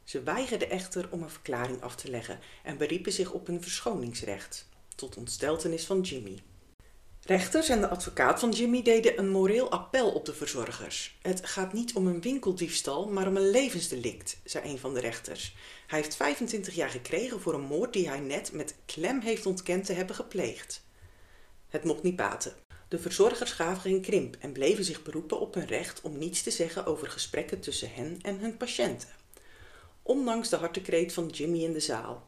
Ze 0.04 0.22
weigerden 0.22 0.70
echter 0.70 1.08
om 1.10 1.22
een 1.22 1.30
verklaring 1.30 1.82
af 1.82 1.96
te 1.96 2.10
leggen 2.10 2.38
en 2.62 2.78
beriepen 2.78 3.12
zich 3.12 3.32
op 3.32 3.46
hun 3.46 3.62
verschoningsrecht, 3.62 4.68
tot 4.94 5.16
ontsteltenis 5.16 5.84
van 5.84 6.00
Jimmy. 6.00 6.38
Rechters 7.24 7.68
en 7.68 7.80
de 7.80 7.88
advocaat 7.88 8.40
van 8.40 8.50
Jimmy 8.50 8.82
deden 8.82 9.18
een 9.18 9.30
moreel 9.30 9.70
appel 9.70 10.10
op 10.10 10.24
de 10.24 10.34
verzorgers. 10.34 11.18
Het 11.22 11.46
gaat 11.46 11.72
niet 11.72 11.94
om 11.94 12.06
een 12.06 12.20
winkeldiefstal, 12.20 13.08
maar 13.08 13.26
om 13.26 13.36
een 13.36 13.50
levensdelict, 13.50 14.38
zei 14.44 14.70
een 14.70 14.78
van 14.78 14.94
de 14.94 15.00
rechters. 15.00 15.56
Hij 15.86 15.98
heeft 15.98 16.16
25 16.16 16.74
jaar 16.74 16.90
gekregen 16.90 17.40
voor 17.40 17.54
een 17.54 17.60
moord 17.60 17.92
die 17.92 18.08
hij 18.08 18.20
net 18.20 18.52
met 18.52 18.74
klem 18.86 19.20
heeft 19.20 19.46
ontkend 19.46 19.84
te 19.84 19.92
hebben 19.92 20.16
gepleegd. 20.16 20.84
Het 21.68 21.84
mocht 21.84 22.02
niet 22.02 22.16
baten. 22.16 22.68
De 22.90 22.99
verzorgers 22.99 23.52
gaven 23.52 23.80
geen 23.80 24.00
krimp 24.00 24.37
en 24.38 24.52
bleven 24.52 24.85
zich 24.85 25.02
beroepen 25.02 25.40
op 25.40 25.54
hun 25.54 25.66
recht 25.66 26.00
om 26.00 26.18
niets 26.18 26.42
te 26.42 26.50
zeggen 26.50 26.87
over 26.87 27.11
gesprekken 27.11 27.61
tussen 27.61 27.92
hen 27.92 28.18
en 28.23 28.38
hun 28.38 28.56
patiënten. 28.56 29.09
Ondanks 30.02 30.49
de 30.49 30.56
hartekreet 30.56 31.12
van 31.12 31.26
Jimmy 31.26 31.62
in 31.62 31.73
de 31.73 31.80
zaal. 31.80 32.26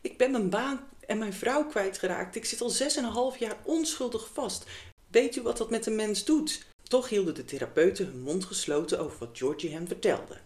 Ik 0.00 0.18
ben 0.18 0.30
mijn 0.30 0.50
baan 0.50 0.88
en 1.06 1.18
mijn 1.18 1.32
vrouw 1.32 1.66
kwijtgeraakt. 1.66 2.36
Ik 2.36 2.44
zit 2.44 2.60
al 2.60 2.68
zes 2.68 2.96
en 2.96 3.04
een 3.04 3.10
half 3.10 3.38
jaar 3.38 3.56
onschuldig 3.64 4.28
vast. 4.32 4.64
Weet 5.10 5.36
u 5.36 5.42
wat 5.42 5.56
dat 5.56 5.70
met 5.70 5.86
een 5.86 5.96
mens 5.96 6.24
doet? 6.24 6.66
Toch 6.82 7.08
hielden 7.08 7.34
de 7.34 7.44
therapeuten 7.44 8.06
hun 8.06 8.20
mond 8.20 8.44
gesloten 8.44 8.98
over 8.98 9.18
wat 9.18 9.38
Georgie 9.38 9.72
hen 9.72 9.86
vertelde. 9.86 10.36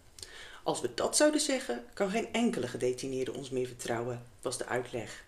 Als 0.62 0.80
we 0.80 0.94
dat 0.94 1.16
zouden 1.16 1.40
zeggen, 1.40 1.84
kan 1.94 2.10
geen 2.10 2.32
enkele 2.32 2.66
gedetineerde 2.66 3.32
ons 3.32 3.50
meer 3.50 3.66
vertrouwen, 3.66 4.26
was 4.42 4.58
de 4.58 4.66
uitleg. 4.66 5.24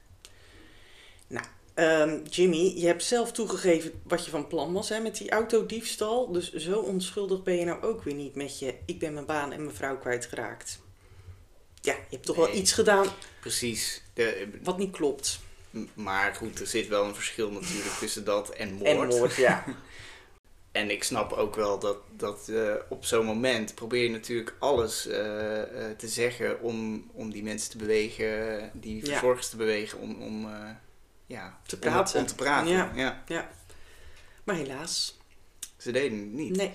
Nou, 1.26 1.46
um, 1.75 2.23
Jimmy, 2.31 2.73
je 2.76 2.87
hebt 2.87 3.04
zelf 3.04 3.33
toegegeven 3.33 4.00
wat 4.02 4.25
je 4.25 4.31
van 4.31 4.47
plan 4.47 4.73
was 4.73 4.88
hè, 4.88 5.00
met 5.00 5.16
die 5.16 5.31
autodiefstal. 5.31 6.33
Dus 6.33 6.52
zo 6.52 6.78
onschuldig 6.78 7.43
ben 7.43 7.57
je 7.57 7.64
nou 7.64 7.83
ook 7.83 8.02
weer 8.02 8.14
niet 8.14 8.35
met 8.35 8.59
je 8.59 8.75
ik 8.87 8.99
ben 8.99 9.12
mijn 9.12 9.26
baan 9.26 9.52
en 9.52 9.62
mijn 9.64 9.76
vrouw 9.76 9.99
kwijtgeraakt. 9.99 10.78
Ja, 11.81 11.93
je 11.93 12.00
hebt 12.11 12.26
toch 12.26 12.37
wel 12.37 12.54
iets 12.54 12.73
gedaan. 12.73 13.07
Precies. 13.40 14.02
De, 14.12 14.49
wat 14.62 14.78
niet 14.78 14.97
klopt. 14.97 15.40
Maar 15.95 16.35
goed, 16.35 16.61
er 16.61 16.66
zit 16.66 16.88
wel 16.88 17.04
een 17.04 17.14
verschil 17.14 17.50
natuurlijk 17.50 17.95
tussen 17.99 18.25
dat 18.25 18.50
en 18.50 18.73
moord. 18.73 18.88
En 18.88 19.07
moord, 19.07 19.35
ja. 19.35 19.64
En 20.73 20.90
ik 20.90 21.04
snap 21.04 21.33
ook 21.33 21.54
wel 21.57 21.78
dat, 21.78 21.97
dat 22.11 22.47
uh, 22.50 22.75
op 22.88 23.04
zo'n 23.04 23.25
moment 23.25 23.75
probeer 23.75 24.02
je 24.02 24.11
natuurlijk 24.11 24.54
alles 24.59 25.07
uh, 25.07 25.14
uh, 25.14 25.64
te 25.97 26.09
zeggen 26.09 26.61
om, 26.61 27.11
om 27.12 27.31
die 27.33 27.43
mensen 27.43 27.71
te 27.71 27.76
bewegen, 27.76 28.71
die 28.73 29.04
verzorgers 29.04 29.47
ja. 29.47 29.50
te 29.50 29.57
bewegen, 29.57 29.99
om, 29.99 30.23
om, 30.23 30.49
ja, 31.26 31.59
te 31.66 31.78
praten. 31.78 32.14
Om, 32.14 32.21
om 32.21 32.26
te 32.26 32.35
praten. 32.35 32.73
Ja. 32.73 32.93
ja. 32.95 33.23
Ja. 33.26 33.50
Maar 34.45 34.57
helaas. 34.57 35.19
Ze 35.76 35.93
deden 35.93 36.19
het 36.19 36.33
niet. 36.33 36.57
Nee. 36.57 36.73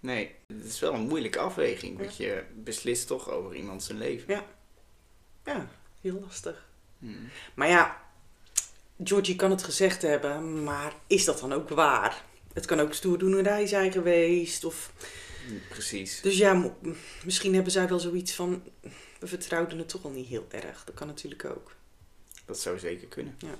Nee, 0.00 0.34
het 0.46 0.64
is 0.64 0.80
wel 0.80 0.94
een 0.94 1.08
moeilijke 1.08 1.38
afweging, 1.38 1.98
want 1.98 2.16
je 2.16 2.44
beslist 2.54 3.06
toch 3.06 3.30
over 3.30 3.54
iemand 3.54 3.82
zijn 3.82 3.98
leven. 3.98 4.34
Ja. 4.34 4.44
Ja, 5.44 5.68
heel 6.00 6.20
lastig. 6.20 6.66
Hmm. 6.98 7.28
Maar 7.54 7.68
ja, 7.68 8.02
Georgie 9.04 9.36
kan 9.36 9.50
het 9.50 9.62
gezegd 9.62 10.02
hebben, 10.02 10.62
maar 10.62 10.92
is 11.06 11.24
dat 11.24 11.40
dan 11.40 11.52
ook 11.52 11.68
waar? 11.68 12.24
Het 12.52 12.66
kan 12.66 12.80
ook 12.80 12.94
stoerdoenerij 12.94 13.66
zijn 13.66 13.92
geweest. 13.92 14.64
Of... 14.64 14.92
Precies. 15.68 16.20
Dus 16.20 16.36
ja, 16.36 16.72
misschien 17.24 17.54
hebben 17.54 17.72
zij 17.72 17.88
wel 17.88 17.98
zoiets 17.98 18.34
van... 18.34 18.62
We 19.18 19.26
vertrouwden 19.26 19.78
het 19.78 19.88
toch 19.88 20.04
al 20.04 20.10
niet 20.10 20.28
heel 20.28 20.46
erg. 20.50 20.84
Dat 20.84 20.94
kan 20.94 21.06
natuurlijk 21.06 21.44
ook. 21.44 21.76
Dat 22.44 22.58
zou 22.58 22.78
zeker 22.78 23.08
kunnen. 23.08 23.34
Ja. 23.38 23.54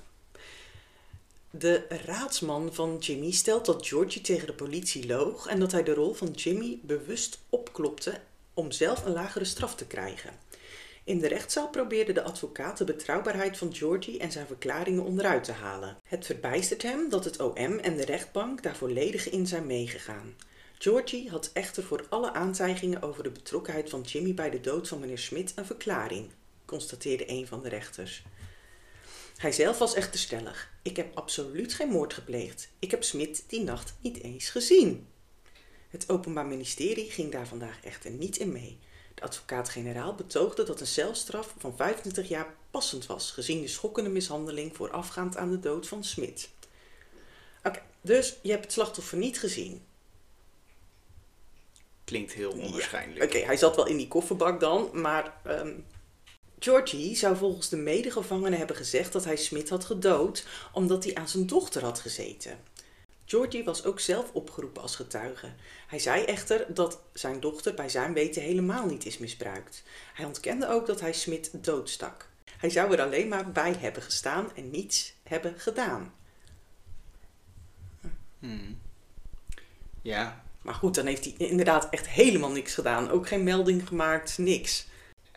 De 1.50 1.86
raadsman 2.04 2.74
van 2.74 2.96
Jimmy 2.98 3.30
stelt 3.30 3.64
dat 3.64 3.86
Georgie 3.86 4.20
tegen 4.20 4.46
de 4.46 4.52
politie 4.52 5.06
loog 5.06 5.46
en 5.46 5.60
dat 5.60 5.72
hij 5.72 5.82
de 5.82 5.94
rol 5.94 6.14
van 6.14 6.30
Jimmy 6.30 6.78
bewust 6.82 7.38
opklopte 7.48 8.20
om 8.54 8.70
zelf 8.70 9.04
een 9.04 9.12
lagere 9.12 9.44
straf 9.44 9.74
te 9.74 9.86
krijgen. 9.86 10.30
In 11.04 11.18
de 11.18 11.28
rechtszaal 11.28 11.68
probeerde 11.68 12.12
de 12.12 12.22
advocaat 12.22 12.78
de 12.78 12.84
betrouwbaarheid 12.84 13.58
van 13.58 13.74
Georgie 13.74 14.18
en 14.18 14.32
zijn 14.32 14.46
verklaringen 14.46 15.04
onderuit 15.04 15.44
te 15.44 15.52
halen. 15.52 15.96
Het 16.04 16.26
verbijstert 16.26 16.82
hem 16.82 17.08
dat 17.08 17.24
het 17.24 17.40
OM 17.40 17.78
en 17.78 17.96
de 17.96 18.04
rechtbank 18.04 18.62
daar 18.62 18.76
volledig 18.76 19.30
in 19.30 19.46
zijn 19.46 19.66
meegegaan. 19.66 20.34
Georgie 20.78 21.30
had 21.30 21.50
echter 21.52 21.82
voor 21.82 22.06
alle 22.08 22.32
aantijgingen 22.32 23.02
over 23.02 23.22
de 23.22 23.30
betrokkenheid 23.30 23.90
van 23.90 24.00
Jimmy 24.00 24.34
bij 24.34 24.50
de 24.50 24.60
dood 24.60 24.88
van 24.88 25.00
meneer 25.00 25.18
Smit 25.18 25.52
een 25.54 25.66
verklaring, 25.66 26.30
constateerde 26.64 27.30
een 27.30 27.46
van 27.46 27.62
de 27.62 27.68
rechters. 27.68 28.22
Hij 29.38 29.52
zelf 29.52 29.78
was 29.78 29.94
echter 29.94 30.20
stellig. 30.20 30.70
Ik 30.82 30.96
heb 30.96 31.16
absoluut 31.16 31.74
geen 31.74 31.88
moord 31.88 32.14
gepleegd. 32.14 32.68
Ik 32.78 32.90
heb 32.90 33.04
Smit 33.04 33.44
die 33.46 33.62
nacht 33.62 33.94
niet 34.00 34.22
eens 34.22 34.48
gezien. 34.48 35.06
Het 35.88 36.08
Openbaar 36.08 36.46
Ministerie 36.46 37.10
ging 37.10 37.32
daar 37.32 37.46
vandaag 37.46 37.84
echter 37.84 38.10
niet 38.10 38.36
in 38.36 38.52
mee. 38.52 38.78
De 39.14 39.22
advocaat-generaal 39.22 40.14
betoogde 40.14 40.64
dat 40.64 40.80
een 40.80 40.86
celstraf 40.86 41.54
van 41.58 41.76
25 41.76 42.28
jaar 42.28 42.54
passend 42.70 43.06
was, 43.06 43.30
gezien 43.30 43.60
de 43.60 43.68
schokkende 43.68 44.10
mishandeling 44.10 44.76
voorafgaand 44.76 45.36
aan 45.36 45.50
de 45.50 45.60
dood 45.60 45.88
van 45.88 46.04
Smit. 46.04 46.50
Oké, 47.62 47.82
dus 48.00 48.38
je 48.42 48.50
hebt 48.50 48.64
het 48.64 48.72
slachtoffer 48.72 49.18
niet 49.18 49.38
gezien. 49.38 49.82
Klinkt 52.04 52.32
heel 52.32 52.52
onwaarschijnlijk. 52.52 53.24
Oké, 53.24 53.38
hij 53.38 53.56
zat 53.56 53.76
wel 53.76 53.86
in 53.86 53.96
die 53.96 54.08
kofferbak 54.08 54.60
dan, 54.60 54.90
maar 54.92 55.40
um, 55.46 55.84
Georgie 56.58 57.16
zou 57.16 57.36
volgens 57.36 57.68
de 57.68 57.76
medegevangenen 57.76 58.58
hebben 58.58 58.76
gezegd 58.76 59.12
dat 59.12 59.24
hij 59.24 59.36
Smit 59.36 59.68
had 59.68 59.84
gedood 59.84 60.46
omdat 60.72 61.04
hij 61.04 61.14
aan 61.14 61.28
zijn 61.28 61.46
dochter 61.46 61.82
had 61.82 62.00
gezeten. 62.00 62.58
Georgie 63.24 63.64
was 63.64 63.84
ook 63.84 64.00
zelf 64.00 64.32
opgeroepen 64.32 64.82
als 64.82 64.96
getuige. 64.96 65.52
Hij 65.86 65.98
zei 65.98 66.24
echter 66.24 66.74
dat 66.74 67.00
zijn 67.12 67.40
dochter 67.40 67.74
bij 67.74 67.88
zijn 67.88 68.12
weten 68.12 68.42
helemaal 68.42 68.86
niet 68.86 69.06
is 69.06 69.18
misbruikt. 69.18 69.82
Hij 70.14 70.24
ontkende 70.24 70.68
ook 70.68 70.86
dat 70.86 71.00
hij 71.00 71.12
Smit 71.12 71.50
doodstak. 71.52 72.28
Hij 72.58 72.70
zou 72.70 72.92
er 72.92 73.02
alleen 73.02 73.28
maar 73.28 73.52
bij 73.52 73.74
hebben 73.78 74.02
gestaan 74.02 74.50
en 74.56 74.70
niets 74.70 75.14
hebben 75.22 75.54
gedaan. 75.56 76.12
Hmm. 78.38 78.78
Ja. 80.02 80.44
Maar 80.62 80.74
goed, 80.74 80.94
dan 80.94 81.06
heeft 81.06 81.24
hij 81.24 81.34
inderdaad 81.38 81.88
echt 81.90 82.08
helemaal 82.08 82.50
niks 82.50 82.74
gedaan. 82.74 83.10
Ook 83.10 83.28
geen 83.28 83.42
melding 83.42 83.88
gemaakt, 83.88 84.38
niks. 84.38 84.87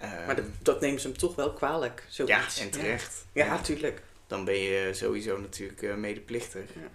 Uh, 0.03 0.25
maar 0.25 0.35
dat, 0.35 0.45
dat, 0.61 0.81
nemen 0.81 1.01
ze 1.01 1.07
hem 1.07 1.17
toch 1.17 1.35
wel 1.35 1.53
kwalijk. 1.53 2.05
Zoiets. 2.09 2.55
Ja, 2.55 2.63
en 2.63 2.69
terecht. 2.69 3.25
Ja, 3.33 3.47
natuurlijk. 3.47 3.97
Ja, 3.97 4.03
dan 4.27 4.45
ben 4.45 4.59
je 4.59 4.89
sowieso 4.93 5.39
natuurlijk 5.39 5.81
uh, 5.81 5.95
medeplichtig. 5.95 6.73
Ja. 6.73 6.89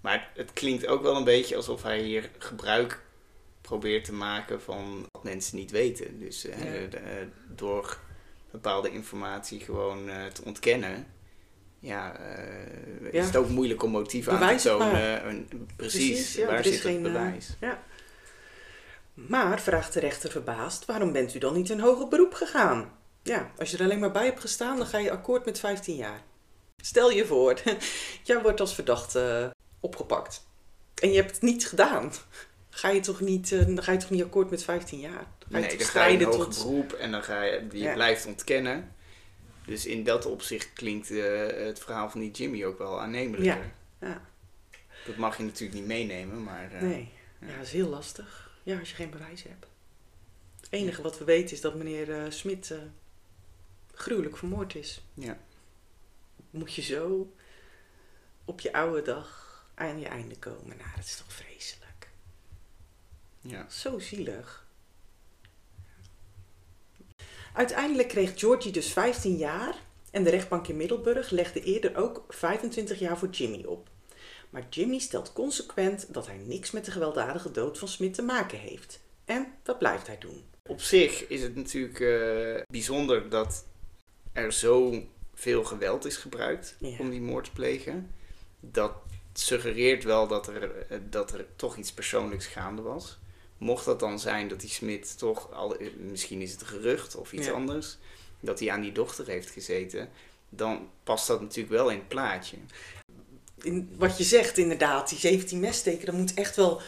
Maar 0.00 0.30
het 0.34 0.52
klinkt 0.52 0.86
ook 0.86 1.02
wel 1.02 1.16
een 1.16 1.24
beetje 1.24 1.56
alsof 1.56 1.82
hij 1.82 2.00
hier 2.00 2.30
gebruik 2.38 3.02
probeert 3.60 4.04
te 4.04 4.12
maken 4.12 4.62
van 4.62 5.06
wat 5.10 5.24
mensen 5.24 5.56
niet 5.56 5.70
weten. 5.70 6.18
Dus 6.18 6.40
de, 6.40 7.28
door 7.48 7.98
bepaalde 8.50 8.90
informatie 8.90 9.60
gewoon 9.60 10.10
te 10.32 10.44
ontkennen. 10.44 11.06
Ja, 11.78 12.18
is 13.10 13.26
het 13.26 13.36
ook 13.36 13.48
moeilijk 13.48 13.82
om 13.82 13.90
motieven 13.90 14.32
aan 14.32 14.56
te 14.56 14.62
tonen. 14.62 15.48
precies, 15.76 16.10
precies 16.10 16.44
waar 16.44 16.64
zit 16.64 16.82
het 16.82 17.02
bewijs? 17.02 17.56
ja. 17.60 17.82
Maar, 19.26 19.60
vraagt 19.60 19.92
de 19.92 20.00
rechter 20.00 20.30
verbaasd, 20.30 20.84
waarom 20.84 21.12
bent 21.12 21.34
u 21.34 21.38
dan 21.38 21.54
niet 21.54 21.70
in 21.70 21.80
hoger 21.80 22.08
beroep 22.08 22.34
gegaan? 22.34 22.92
Ja, 23.22 23.50
als 23.58 23.70
je 23.70 23.76
er 23.76 23.84
alleen 23.84 23.98
maar 23.98 24.10
bij 24.10 24.24
hebt 24.24 24.40
gestaan, 24.40 24.76
dan 24.76 24.86
ga 24.86 24.98
je 24.98 25.10
akkoord 25.10 25.44
met 25.44 25.58
15 25.58 25.96
jaar. 25.96 26.22
Stel 26.76 27.10
je 27.10 27.26
voor, 27.26 27.60
jij 28.22 28.42
wordt 28.42 28.60
als 28.60 28.74
verdachte 28.74 29.50
opgepakt. 29.80 30.46
En 30.94 31.10
je 31.10 31.16
hebt 31.16 31.30
het 31.30 31.42
niet 31.42 31.68
gedaan. 31.68 32.12
Ga 32.70 32.88
je 32.88 33.00
toch 33.00 33.20
niet, 33.20 33.50
uh, 33.50 33.66
dan 33.66 33.82
ga 33.82 33.92
je 33.92 33.98
toch 33.98 34.10
niet 34.10 34.22
akkoord 34.22 34.50
met 34.50 34.64
15 34.64 35.00
jaar? 35.00 35.26
Dan 35.48 35.60
nee, 35.60 35.76
dan 35.76 35.86
ga 35.86 36.06
je 36.06 36.18
in 36.18 36.24
hoger 36.24 36.44
tot... 36.44 36.62
beroep 36.62 36.92
en 36.92 37.10
dan 37.10 37.22
ga 37.22 37.42
je, 37.42 37.66
je 37.72 37.92
blijft 37.92 38.26
ontkennen. 38.26 38.94
Dus 39.66 39.86
in 39.86 40.04
dat 40.04 40.26
opzicht 40.26 40.72
klinkt 40.72 41.10
uh, 41.10 41.46
het 41.46 41.78
verhaal 41.78 42.10
van 42.10 42.20
die 42.20 42.30
Jimmy 42.30 42.64
ook 42.64 42.78
wel 42.78 43.00
aannemelijker. 43.00 43.72
Ja. 44.00 44.08
ja. 44.08 44.20
Dat 45.06 45.16
mag 45.16 45.36
je 45.36 45.42
natuurlijk 45.42 45.78
niet 45.78 45.86
meenemen, 45.86 46.42
maar... 46.42 46.70
Uh, 46.74 46.80
nee, 46.80 47.12
ja, 47.40 47.56
dat 47.56 47.66
is 47.66 47.72
heel 47.72 47.88
lastig. 47.88 48.47
Ja, 48.68 48.78
als 48.78 48.90
je 48.90 48.94
geen 48.94 49.10
bewijs 49.10 49.42
hebt. 49.42 49.66
Het 50.60 50.68
enige 50.70 51.02
wat 51.02 51.18
we 51.18 51.24
weten 51.24 51.54
is 51.54 51.60
dat 51.60 51.74
meneer 51.74 52.08
uh, 52.08 52.30
Smit 52.30 52.70
uh, 52.70 52.78
gruwelijk 53.92 54.36
vermoord 54.36 54.74
is. 54.74 55.02
Ja. 55.14 55.38
Moet 56.50 56.74
je 56.74 56.82
zo 56.82 57.32
op 58.44 58.60
je 58.60 58.72
oude 58.72 59.02
dag 59.02 59.66
aan 59.74 60.00
je 60.00 60.06
einde 60.06 60.38
komen? 60.38 60.76
Nou, 60.76 60.90
dat 60.96 61.04
is 61.04 61.16
toch 61.16 61.32
vreselijk. 61.32 62.10
Ja. 63.40 63.68
Zo 63.70 63.98
zielig. 63.98 64.66
Uiteindelijk 67.52 68.08
kreeg 68.08 68.38
Georgie 68.38 68.72
dus 68.72 68.92
15 68.92 69.36
jaar 69.36 69.82
en 70.10 70.24
de 70.24 70.30
rechtbank 70.30 70.68
in 70.68 70.76
Middelburg 70.76 71.30
legde 71.30 71.62
eerder 71.62 71.96
ook 71.96 72.24
25 72.28 72.98
jaar 72.98 73.18
voor 73.18 73.28
Jimmy 73.28 73.64
op. 73.64 73.88
Maar 74.50 74.66
Jimmy 74.70 74.98
stelt 74.98 75.32
consequent 75.32 76.14
dat 76.14 76.26
hij 76.26 76.36
niks 76.36 76.70
met 76.70 76.84
de 76.84 76.90
gewelddadige 76.90 77.50
dood 77.50 77.78
van 77.78 77.88
Smit 77.88 78.14
te 78.14 78.22
maken 78.22 78.58
heeft. 78.58 79.00
En 79.24 79.46
dat 79.62 79.78
blijft 79.78 80.06
hij 80.06 80.18
doen. 80.18 80.44
Op 80.66 80.80
zich 80.80 81.26
is 81.26 81.42
het 81.42 81.54
natuurlijk 81.54 81.98
uh, 81.98 82.60
bijzonder 82.70 83.28
dat 83.28 83.64
er 84.32 84.52
zo 84.52 85.02
veel 85.34 85.64
geweld 85.64 86.04
is 86.04 86.16
gebruikt 86.16 86.76
om 86.98 87.10
die 87.10 87.20
moord 87.20 87.44
te 87.44 87.52
plegen. 87.52 88.10
Dat 88.60 88.92
suggereert 89.32 90.04
wel 90.04 90.26
dat 90.26 90.46
er, 90.46 90.86
eh, 90.88 90.98
dat 91.10 91.32
er 91.32 91.46
toch 91.56 91.76
iets 91.76 91.92
persoonlijks 91.92 92.46
gaande 92.46 92.82
was. 92.82 93.18
Mocht 93.58 93.84
dat 93.84 94.00
dan 94.00 94.18
zijn 94.18 94.48
dat 94.48 94.60
die 94.60 94.70
Smit 94.70 95.18
toch, 95.18 95.52
al, 95.52 95.76
eh, 95.76 95.88
misschien 95.96 96.40
is 96.40 96.52
het 96.52 96.62
gerucht 96.62 97.16
of 97.16 97.32
iets 97.32 97.50
anders, 97.50 97.96
dat 98.40 98.60
hij 98.60 98.70
aan 98.70 98.80
die 98.80 98.92
dochter 98.92 99.26
heeft 99.26 99.50
gezeten, 99.50 100.10
dan 100.48 100.90
past 101.02 101.26
dat 101.26 101.40
natuurlijk 101.40 101.74
wel 101.74 101.90
in 101.90 101.98
het 101.98 102.08
plaatje 102.08 102.56
in, 103.62 103.90
wat 103.96 104.18
je 104.18 104.24
zegt 104.24 104.58
inderdaad, 104.58 105.08
die 105.08 105.18
17 105.18 105.60
messteken, 105.60 106.06
dat 106.06 106.14
moet 106.14 106.34
echt 106.34 106.56
wel 106.56 106.80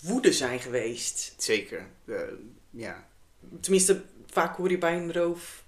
woede 0.00 0.32
zijn 0.32 0.60
geweest. 0.60 1.34
Zeker, 1.36 1.86
uh, 2.04 2.20
ja. 2.70 3.06
Tenminste, 3.60 4.02
vaak 4.30 4.56
hoor 4.56 4.70
je 4.70 4.78
bij 4.78 4.96
een 4.96 5.12
roof... 5.12 5.62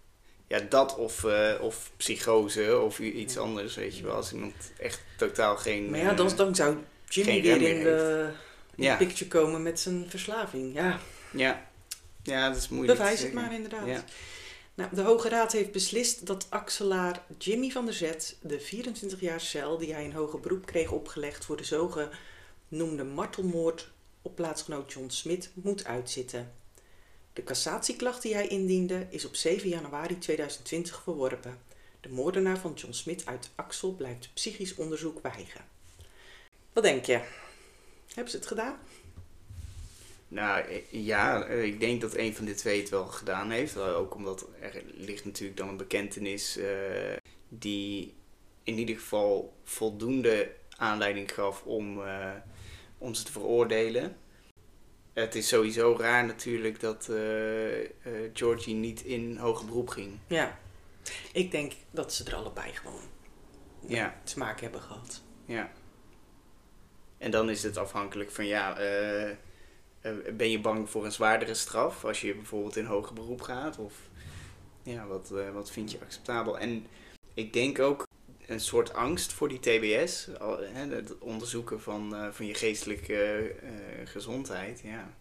Ja, 0.47 0.61
dat 0.69 0.97
of, 0.97 1.23
uh, 1.23 1.55
of 1.61 1.91
psychose 1.97 2.79
of 2.79 2.99
iets 2.99 3.39
anders, 3.39 3.75
weet 3.75 3.97
je 3.97 4.03
wel. 4.03 4.15
Als 4.15 4.33
iemand 4.33 4.55
echt 4.79 5.01
totaal 5.17 5.57
geen... 5.57 5.91
Maar 5.91 6.01
ja, 6.01 6.15
dan, 6.15 6.31
eh, 6.31 6.37
dan 6.37 6.55
zou 6.55 6.77
Jimmy 7.09 7.43
weer 7.43 7.63
in 7.63 7.83
de, 7.83 8.31
in 8.77 8.85
ja. 8.85 8.97
picture 8.97 9.31
komen 9.31 9.63
met 9.63 9.81
zijn 9.81 10.05
verslaving, 10.09 10.75
ja. 10.75 11.01
Ja, 11.33 11.67
ja 12.23 12.49
dat 12.49 12.57
is 12.57 12.69
moeilijk 12.69 12.99
Bewijs 12.99 13.23
het 13.23 13.33
maar 13.33 13.55
inderdaad. 13.55 13.87
Ja. 13.87 14.05
Nou, 14.75 14.95
de 14.95 15.03
Hoge 15.03 15.29
Raad 15.29 15.53
heeft 15.53 15.73
beslist 15.73 16.27
dat 16.27 16.47
Axelaar 16.49 17.25
Jimmy 17.39 17.71
van 17.71 17.85
der 17.85 17.95
Zet 17.95 18.37
de 18.43 18.61
24 18.61 19.21
jaar 19.21 19.41
cel 19.41 19.79
die 19.79 19.93
hij 19.93 20.05
in 20.05 20.13
hoger 20.13 20.41
beroep 20.41 20.67
kreeg 20.67 20.91
opgelegd 20.91 21.45
voor 21.45 21.57
de 21.57 21.65
zogenoemde 21.65 23.05
martelmoord 23.05 23.91
op 24.23 24.35
plaatsgenoot 24.35 24.93
John 24.93 25.09
Smit 25.09 25.51
moet 25.55 25.85
uitzitten. 25.85 26.53
De 27.33 27.45
cassatieklacht 27.45 28.23
die 28.23 28.35
hij 28.35 28.47
indiende 28.47 29.07
is 29.11 29.25
op 29.25 29.35
7 29.35 29.69
januari 29.69 30.19
2020 30.19 31.03
verworpen. 31.03 31.59
De 32.01 32.09
moordenaar 32.09 32.59
van 32.59 32.73
John 32.75 32.93
Smit 32.93 33.27
uit 33.27 33.51
Axel 33.55 33.93
blijft 33.95 34.31
psychisch 34.35 34.75
onderzoek 34.75 35.23
weigeren. 35.23 35.67
Wat 36.73 36.85
denk 36.85 37.05
je? 37.05 37.21
Hebben 38.15 38.31
ze 38.31 38.37
het 38.37 38.47
gedaan? 38.47 38.79
Nou 40.33 40.61
eh, 40.61 40.83
ja, 40.91 41.45
eh, 41.45 41.65
ik 41.65 41.81
denk 41.81 42.01
dat 42.01 42.17
een 42.17 42.35
van 42.35 42.45
de 42.45 42.55
twee 42.55 42.81
het 42.81 42.89
wel 42.89 43.07
gedaan 43.07 43.51
heeft. 43.51 43.77
Ook 43.79 44.15
omdat 44.15 44.49
er 44.61 44.83
ligt 44.95 45.25
natuurlijk 45.25 45.59
dan 45.59 45.69
een 45.69 45.77
bekentenis 45.77 46.57
uh, 46.57 46.67
die 47.49 48.15
in 48.63 48.79
ieder 48.79 48.95
geval 48.95 49.57
voldoende 49.65 50.51
aanleiding 50.77 51.35
gaf 51.35 51.63
om, 51.65 51.99
uh, 51.99 52.31
om 52.99 53.15
ze 53.15 53.25
te 53.25 53.33
veroordelen. 53.33 54.17
Het 55.13 55.35
is 55.35 55.49
sowieso 55.49 55.97
raar 55.99 56.27
natuurlijk 56.27 56.81
dat 56.81 57.09
uh, 57.11 57.17
Georgie 58.33 58.75
niet 58.75 59.03
in 59.03 59.37
hoger 59.37 59.67
beroep 59.67 59.89
ging. 59.89 60.19
Ja, 60.27 60.59
ik 61.33 61.51
denk 61.51 61.73
dat 61.91 62.13
ze 62.13 62.25
er 62.25 62.35
allebei 62.35 62.73
gewoon 62.73 63.03
ja. 63.87 64.21
smaak 64.25 64.61
hebben 64.61 64.81
gehad. 64.81 65.23
Ja. 65.45 65.73
En 67.19 67.31
dan 67.31 67.51
is 67.51 67.63
het 67.63 67.77
afhankelijk 67.77 68.31
van 68.31 68.47
ja 68.47 68.79
eh, 68.79 69.31
ben 70.37 70.51
je 70.51 70.61
bang 70.61 70.91
voor 70.91 71.05
een 71.05 71.13
zwaardere 71.13 71.55
straf 71.55 72.05
als 72.05 72.21
je 72.21 72.35
bijvoorbeeld 72.35 72.77
in 72.77 72.85
hoger 72.85 73.15
beroep 73.15 73.41
gaat? 73.41 73.79
Of 73.79 73.95
ja, 74.83 75.07
wat, 75.07 75.31
uh, 75.33 75.51
wat 75.51 75.71
vind 75.71 75.91
je 75.91 75.99
acceptabel? 76.01 76.59
En 76.59 76.87
ik 77.35 77.53
denk 77.53 77.79
ook 77.79 78.07
een 78.47 78.61
soort 78.61 78.95
angst 78.95 79.33
voor 79.33 79.49
die 79.49 79.61
TBS, 79.61 80.29
hè, 80.73 80.95
het 80.95 81.19
onderzoeken 81.19 81.81
van, 81.81 82.15
uh, 82.15 82.29
van 82.31 82.47
je 82.47 82.55
geestelijke 82.55 83.55
gezondheid. 84.05 84.81
Ja. 84.85 85.15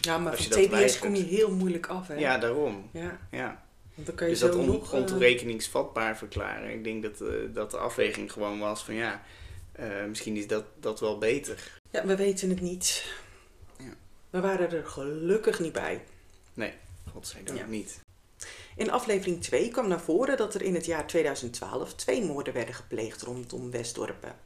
ja, 0.00 0.18
maar 0.18 0.36
van 0.36 0.62
TBS 0.62 0.98
kom 0.98 1.14
je 1.14 1.22
heel 1.22 1.50
moeilijk 1.50 1.86
af. 1.86 2.08
Hè? 2.08 2.14
Ja, 2.14 2.38
daarom. 2.38 2.90
Ja. 2.92 3.18
ja. 3.30 3.64
Want 3.94 4.06
dan 4.06 4.16
kan 4.16 4.26
je 4.26 4.32
dus 4.32 4.42
dat 4.42 4.54
on 4.54 4.66
nog, 4.66 4.92
ontoerekeningsvatbaar 4.92 6.16
verklaren. 6.16 6.70
Ik 6.72 6.84
denk 6.84 7.02
dat, 7.02 7.22
dat 7.54 7.70
de 7.70 7.76
afweging 7.76 8.32
gewoon 8.32 8.58
was 8.58 8.84
van 8.84 8.94
ja, 8.94 9.22
misschien 10.08 10.36
is 10.36 10.46
dat, 10.46 10.64
dat 10.80 11.00
wel 11.00 11.18
beter. 11.18 11.80
Ja, 11.90 12.06
we 12.06 12.16
weten 12.16 12.48
het 12.48 12.60
niet. 12.60 13.04
Ja. 13.78 13.94
We 14.30 14.40
waren 14.40 14.72
er 14.72 14.86
gelukkig 14.86 15.60
niet 15.60 15.72
bij. 15.72 16.04
Nee, 16.54 16.72
godzijdank 17.12 17.58
ja. 17.58 17.66
niet. 17.66 18.00
In 18.76 18.90
aflevering 18.90 19.42
2 19.42 19.68
kwam 19.68 19.88
naar 19.88 20.00
voren 20.00 20.36
dat 20.36 20.54
er 20.54 20.62
in 20.62 20.74
het 20.74 20.86
jaar 20.86 21.06
2012 21.06 21.94
twee 21.94 22.24
moorden 22.24 22.54
werden 22.54 22.74
gepleegd 22.74 23.22
rondom 23.22 23.70
Westdorpen. 23.70 24.36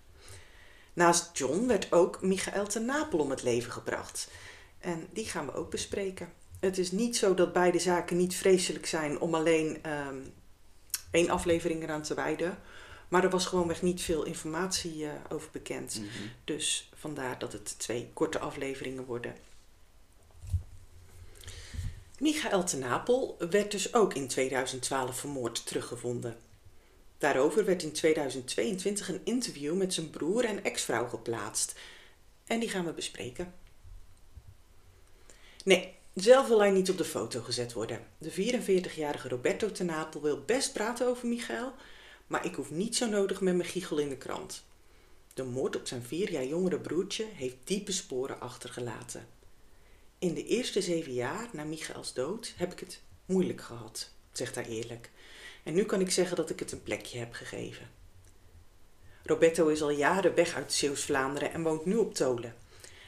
Naast 0.93 1.39
John 1.39 1.67
werd 1.67 1.93
ook 1.93 2.23
Michael 2.23 2.67
ten 2.67 2.85
Napel 2.85 3.19
om 3.19 3.31
het 3.31 3.43
leven 3.43 3.73
gebracht. 3.73 4.31
En 4.79 5.07
die 5.13 5.25
gaan 5.25 5.47
we 5.47 5.55
ook 5.55 5.71
bespreken. 5.71 6.33
Het 6.61 6.79
is 6.79 6.91
niet 6.91 7.17
zo 7.17 7.35
dat 7.35 7.53
beide 7.53 7.79
zaken 7.79 8.17
niet 8.17 8.35
vreselijk 8.37 8.87
zijn 8.87 9.21
om 9.21 9.35
alleen 9.35 9.79
um, 9.91 10.33
één 11.11 11.31
aflevering 11.31 11.83
eraan 11.83 12.03
te 12.03 12.15
wijden. 12.15 12.59
Maar 13.11 13.25
er 13.25 13.31
was 13.31 13.47
gewoonweg 13.47 13.83
niet 13.83 14.03
veel 14.03 14.25
informatie 14.25 14.97
uh, 14.97 15.11
over 15.29 15.49
bekend. 15.53 15.99
Mm 15.99 16.03
-hmm. 16.03 16.31
Dus 16.45 16.91
vandaar 16.95 17.39
dat 17.39 17.53
het 17.53 17.79
twee 17.79 18.11
korte 18.13 18.39
afleveringen 18.39 19.05
worden. 19.05 19.35
Michael 22.19 22.65
ten 22.65 22.79
Napel 22.79 23.37
werd 23.51 23.71
dus 23.71 23.95
ook 23.95 24.15
in 24.15 24.29
2012 24.29 25.19
vermoord 25.19 25.67
teruggevonden. 25.67 26.37
Daarover 27.19 27.65
werd 27.65 27.83
in 27.83 27.93
2022 27.93 29.09
een 29.09 29.21
interview 29.25 29.77
met 29.77 29.95
zijn 29.95 30.11
broer 30.11 30.45
en 30.45 30.65
ex-vrouw 30.65 31.09
geplaatst. 31.09 31.79
En 32.47 32.61
die 32.61 32.69
gaan 32.69 32.85
we 32.85 32.93
bespreken. 32.93 33.55
Nee, 35.65 35.95
zelf 36.15 36.49
wil 36.49 36.61
hij 36.61 36.71
niet 36.71 36.91
op 36.91 36.99
de 36.99 37.05
foto 37.05 37.41
gezet 37.41 37.73
worden. 37.73 38.01
De 38.19 38.31
44-jarige 38.31 39.29
Roberto 39.29 39.73
ten 39.73 39.87
Napel 39.87 40.23
wil 40.23 40.45
best 40.45 40.73
praten 40.73 41.07
over 41.07 41.29
Michael, 41.29 41.73
maar 42.31 42.45
ik 42.45 42.55
hoef 42.55 42.71
niet 42.71 42.97
zo 42.97 43.07
nodig 43.07 43.41
met 43.41 43.57
mijn 43.57 43.69
giegel 43.69 43.99
in 43.99 44.09
de 44.09 44.17
krant. 44.17 44.65
De 45.35 45.45
moord 45.45 45.77
op 45.77 45.87
zijn 45.87 46.03
vier 46.03 46.31
jaar 46.31 46.47
jongere 46.47 46.81
broertje 46.81 47.27
heeft 47.35 47.57
diepe 47.65 47.93
sporen 47.93 48.41
achtergelaten. 48.41 49.27
In 50.19 50.35
de 50.35 50.47
eerste 50.47 50.81
zeven 50.81 51.13
jaar 51.13 51.49
na 51.53 51.65
Michaels 51.65 52.13
dood 52.13 52.55
heb 52.57 52.73
ik 52.73 52.81
het 52.81 53.03
moeilijk 53.27 53.61
gehad, 53.61 54.11
zegt 54.33 54.55
hij 54.55 54.65
eerlijk. 54.65 55.11
En 55.63 55.75
nu 55.75 55.85
kan 55.85 56.01
ik 56.01 56.11
zeggen 56.11 56.37
dat 56.37 56.51
ik 56.51 56.59
het 56.59 56.73
een 56.73 56.83
plekje 56.83 57.19
heb 57.19 57.33
gegeven. 57.33 57.91
Roberto 59.23 59.69
is 59.69 59.83
al 59.83 59.91
jaren 59.91 60.35
weg 60.35 60.55
uit 60.55 60.73
Zeeuws-Vlaanderen 60.73 61.53
en 61.53 61.63
woont 61.63 61.85
nu 61.85 61.97
op 61.97 62.15
Tolen. 62.15 62.55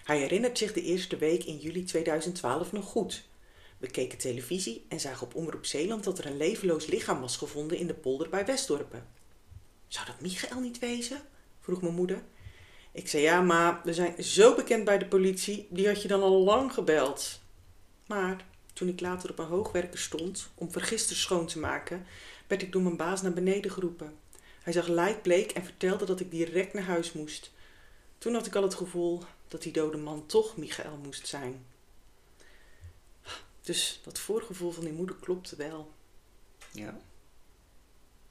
Hij 0.05 0.19
herinnert 0.19 0.59
zich 0.59 0.73
de 0.73 0.83
eerste 0.83 1.17
week 1.17 1.45
in 1.45 1.57
juli 1.57 1.85
2012 1.85 2.73
nog 2.73 2.85
goed. 2.85 3.25
We 3.83 3.91
keken 3.91 4.19
televisie 4.19 4.85
en 4.89 5.01
zagen 5.01 5.27
op 5.27 5.35
Omroep 5.35 5.67
Zeeland 5.67 6.05
dat 6.05 6.19
er 6.19 6.27
een 6.27 6.37
levenloos 6.37 6.87
lichaam 6.87 7.21
was 7.21 7.37
gevonden 7.37 7.79
in 7.79 7.87
de 7.87 7.95
polder 7.95 8.29
bij 8.29 8.47
Westdorpen. 8.47 9.07
Zou 9.89 10.07
dat 10.07 10.21
Michael 10.21 10.61
niet 10.61 10.79
wezen? 10.79 11.21
vroeg 11.61 11.83
mijn 11.83 11.95
moeder. 11.95 12.23
Ik 12.93 13.09
zei 13.09 13.23
ja, 13.23 13.41
maar 13.41 13.81
we 13.85 13.95
zijn 13.95 14.23
zo 14.25 14.55
bekend 14.55 14.85
bij 14.85 14.99
de 14.99 15.07
politie, 15.07 15.67
die 15.71 15.87
had 15.87 16.03
je 16.03 16.09
dan 16.09 16.23
al 16.23 16.43
lang 16.43 16.73
gebeld. 16.73 17.41
Maar 18.07 18.47
toen 18.73 18.89
ik 18.89 19.01
later 19.01 19.31
op 19.31 19.39
een 19.39 19.47
hoogwerker 19.47 19.99
stond 19.99 20.51
om 20.55 20.73
vergisters 20.73 21.21
schoon 21.21 21.47
te 21.47 21.59
maken, 21.59 22.07
werd 22.47 22.63
ik 22.63 22.73
door 22.73 22.83
mijn 22.83 22.97
baas 22.97 23.23
naar 23.23 23.33
beneden 23.33 23.71
geroepen. 23.71 24.15
Hij 24.63 24.73
zag 24.73 24.87
lijkbleek 24.87 25.51
en 25.53 25.65
vertelde 25.65 26.05
dat 26.05 26.21
ik 26.21 26.31
direct 26.31 26.75
naar 26.75 26.83
huis 26.83 27.13
moest. 27.13 27.53
Toen 28.19 28.35
had 28.35 28.47
ik 28.47 28.55
al 28.55 28.63
het 28.63 28.75
gevoel 28.75 29.23
dat 29.49 29.63
die 29.63 29.73
dode 29.73 29.97
man 29.97 30.27
toch 30.27 30.57
Michael 30.57 30.99
moest 31.03 31.27
zijn. 31.27 31.72
Dus 33.63 34.01
dat 34.05 34.19
voorgevoel 34.19 34.71
van 34.71 34.85
die 34.85 34.93
moeder 34.93 35.17
klopte 35.17 35.57
wel. 35.57 35.93
Ja. 36.73 37.01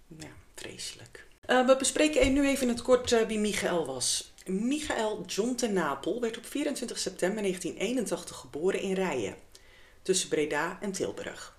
Ja, 0.07 0.31
vreselijk. 0.55 1.27
Uh, 1.47 1.65
we 1.65 1.75
bespreken 1.75 2.33
nu 2.33 2.47
even 2.47 2.67
in 2.67 2.73
het 2.73 2.81
kort 2.81 3.11
uh, 3.11 3.21
wie 3.21 3.39
Michael 3.39 3.85
was. 3.85 4.33
Michael 4.45 5.25
John 5.25 5.55
ten 5.55 5.73
Napel 5.73 6.21
werd 6.21 6.37
op 6.37 6.45
24 6.45 6.99
september 6.99 7.41
1981 7.41 8.37
geboren 8.37 8.79
in 8.79 8.93
Rijen, 8.93 9.35
tussen 10.01 10.29
Breda 10.29 10.77
en 10.81 10.91
Tilburg. 10.91 11.57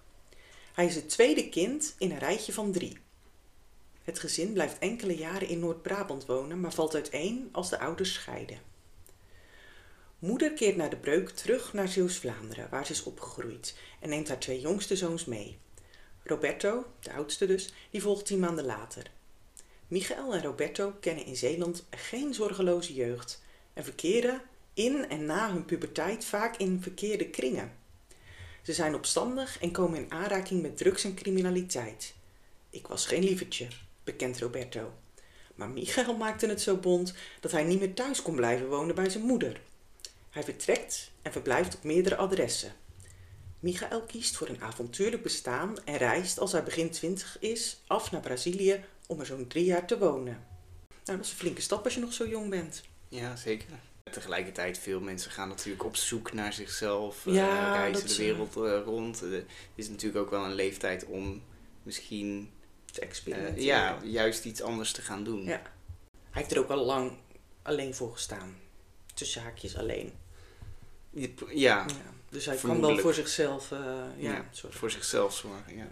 Hij 0.75 0.87
is 0.87 0.95
het 0.95 1.09
tweede 1.09 1.49
kind 1.49 1.95
in 1.99 2.11
een 2.11 2.19
rijtje 2.19 2.53
van 2.53 2.73
drie. 2.73 2.99
Het 4.03 4.19
gezin 4.19 4.53
blijft 4.53 4.79
enkele 4.79 5.17
jaren 5.17 5.49
in 5.49 5.59
Noord-Brabant 5.59 6.27
wonen, 6.27 6.61
maar 6.61 6.73
valt 6.73 6.95
uiteen 6.95 7.49
als 7.53 7.71
de 7.71 7.79
ouders 7.79 8.13
scheiden. 8.13 8.72
Moeder 10.23 10.53
keert 10.53 10.77
na 10.77 10.89
de 10.89 10.97
breuk 10.97 11.31
terug 11.31 11.73
naar 11.73 11.89
Zeeuws-Vlaanderen, 11.89 12.69
waar 12.71 12.87
ze 12.87 12.93
is 12.93 13.03
opgegroeid, 13.03 13.77
en 14.01 14.09
neemt 14.09 14.29
haar 14.29 14.39
twee 14.39 14.61
jongste 14.61 14.97
zoons 14.97 15.25
mee. 15.25 15.59
Roberto, 16.25 16.87
de 17.01 17.13
oudste 17.13 17.47
dus, 17.47 17.73
die 17.91 18.03
volgt 18.03 18.27
tien 18.27 18.39
maanden 18.39 18.65
later. 18.65 19.11
Michael 19.89 20.35
en 20.35 20.43
Roberto 20.43 20.93
kennen 21.01 21.25
in 21.25 21.37
Zeeland 21.37 21.85
geen 21.91 22.35
zorgeloze 22.35 22.95
jeugd 22.95 23.43
en 23.73 23.85
verkeren 23.85 24.43
in 24.75 25.09
en 25.09 25.27
na 25.27 25.53
hun 25.53 25.65
puberteit 25.65 26.25
vaak 26.25 26.57
in 26.57 26.83
verkeerde 26.83 27.31
kringen. 27.31 27.73
Ze 28.63 28.73
zijn 28.73 28.95
opstandig 28.95 29.61
en 29.61 29.71
komen 29.71 29.99
in 29.99 30.11
aanraking 30.11 30.63
met 30.63 30.77
drugs 30.77 31.05
en 31.05 31.15
criminaliteit. 31.15 32.15
Ik 32.71 32.87
was 32.87 33.07
geen 33.07 33.25
lievertje, 33.25 33.69
bekent 34.05 34.39
Roberto. 34.39 34.93
Maar 35.55 35.69
Michael 35.69 36.17
maakte 36.17 36.47
het 36.47 36.61
zo 36.61 36.77
bond 36.77 37.15
dat 37.41 37.53
hij 37.53 37.65
niet 37.65 37.81
meer 37.81 37.95
thuis 37.95 38.23
kon 38.23 38.35
blijven 38.35 38.69
wonen 38.69 38.95
bij 38.95 39.11
zijn 39.11 39.25
moeder. 39.25 39.61
Hij 40.33 40.43
vertrekt 40.43 41.11
en 41.23 41.33
verblijft 41.33 41.75
op 41.75 41.83
meerdere 41.83 42.17
adressen. 42.17 42.73
Michael 43.61 44.03
kiest 44.03 44.37
voor 44.37 44.49
een 44.49 44.63
avontuurlijk 44.63 45.23
bestaan 45.23 45.85
en 45.85 45.97
reist 45.97 46.39
als 46.39 46.53
hij 46.53 46.63
begin 46.63 46.91
twintig 46.91 47.37
is 47.41 47.81
af 47.87 48.11
naar 48.11 48.21
Brazilië 48.21 48.85
om 49.07 49.21
er 49.21 49.27
zo'n 49.27 49.47
drie 49.47 49.65
jaar 49.65 49.87
te 49.87 49.99
wonen. 49.99 50.47
Nou, 50.89 51.19
dat 51.19 51.27
is 51.27 51.31
een 51.31 51.39
flinke 51.39 51.61
stap 51.61 51.85
als 51.85 51.95
je 51.95 52.01
nog 52.01 52.13
zo 52.13 52.27
jong 52.27 52.51
bent. 52.51 52.83
Ja, 53.09 53.37
zeker. 53.37 53.67
Tegelijkertijd, 54.03 54.79
veel 54.79 55.01
mensen 55.01 55.31
gaan 55.31 55.49
natuurlijk 55.49 55.85
op 55.85 55.97
zoek 55.97 56.33
naar 56.33 56.53
zichzelf, 56.53 57.27
eh, 57.27 57.35
ja, 57.35 57.69
uh, 57.69 57.77
reizen 57.77 58.09
de 58.09 58.17
wereld 58.17 58.57
uh, 58.57 58.81
rond. 58.85 59.21
Het 59.21 59.45
is 59.75 59.89
natuurlijk 59.89 60.25
ook 60.25 60.31
wel 60.31 60.45
een 60.45 60.55
leeftijd 60.55 61.05
om 61.05 61.43
misschien 61.83 62.51
te 62.85 63.01
experimenteren. 63.01 63.63
ja, 63.63 63.99
juist 64.03 64.45
iets 64.45 64.63
anders 64.63 64.93
te 64.93 65.03
gaan 65.03 65.25
doen. 65.25 65.45
Ja. 65.45 65.63
Hij 66.31 66.43
heeft 66.43 66.53
er 66.53 66.59
ook 66.59 66.71
al 66.71 66.85
lang 66.85 67.13
alleen 67.63 67.95
voor 67.95 68.13
gestaan. 68.13 68.57
Tussen 69.15 69.43
haakjes 69.43 69.77
alleen. 69.77 70.13
Ja, 71.11 71.29
Ja, 71.55 71.87
dus 72.29 72.47
hij 72.47 72.57
kan 72.57 72.81
wel 72.81 72.99
voor 72.99 73.15
zichzelf, 73.15 73.73
eh, 73.73 74.05
ja, 74.17 74.49
voor 74.53 74.91
zichzelf 74.91 75.35
zorgen. 75.35 75.77
Ja. 75.77 75.89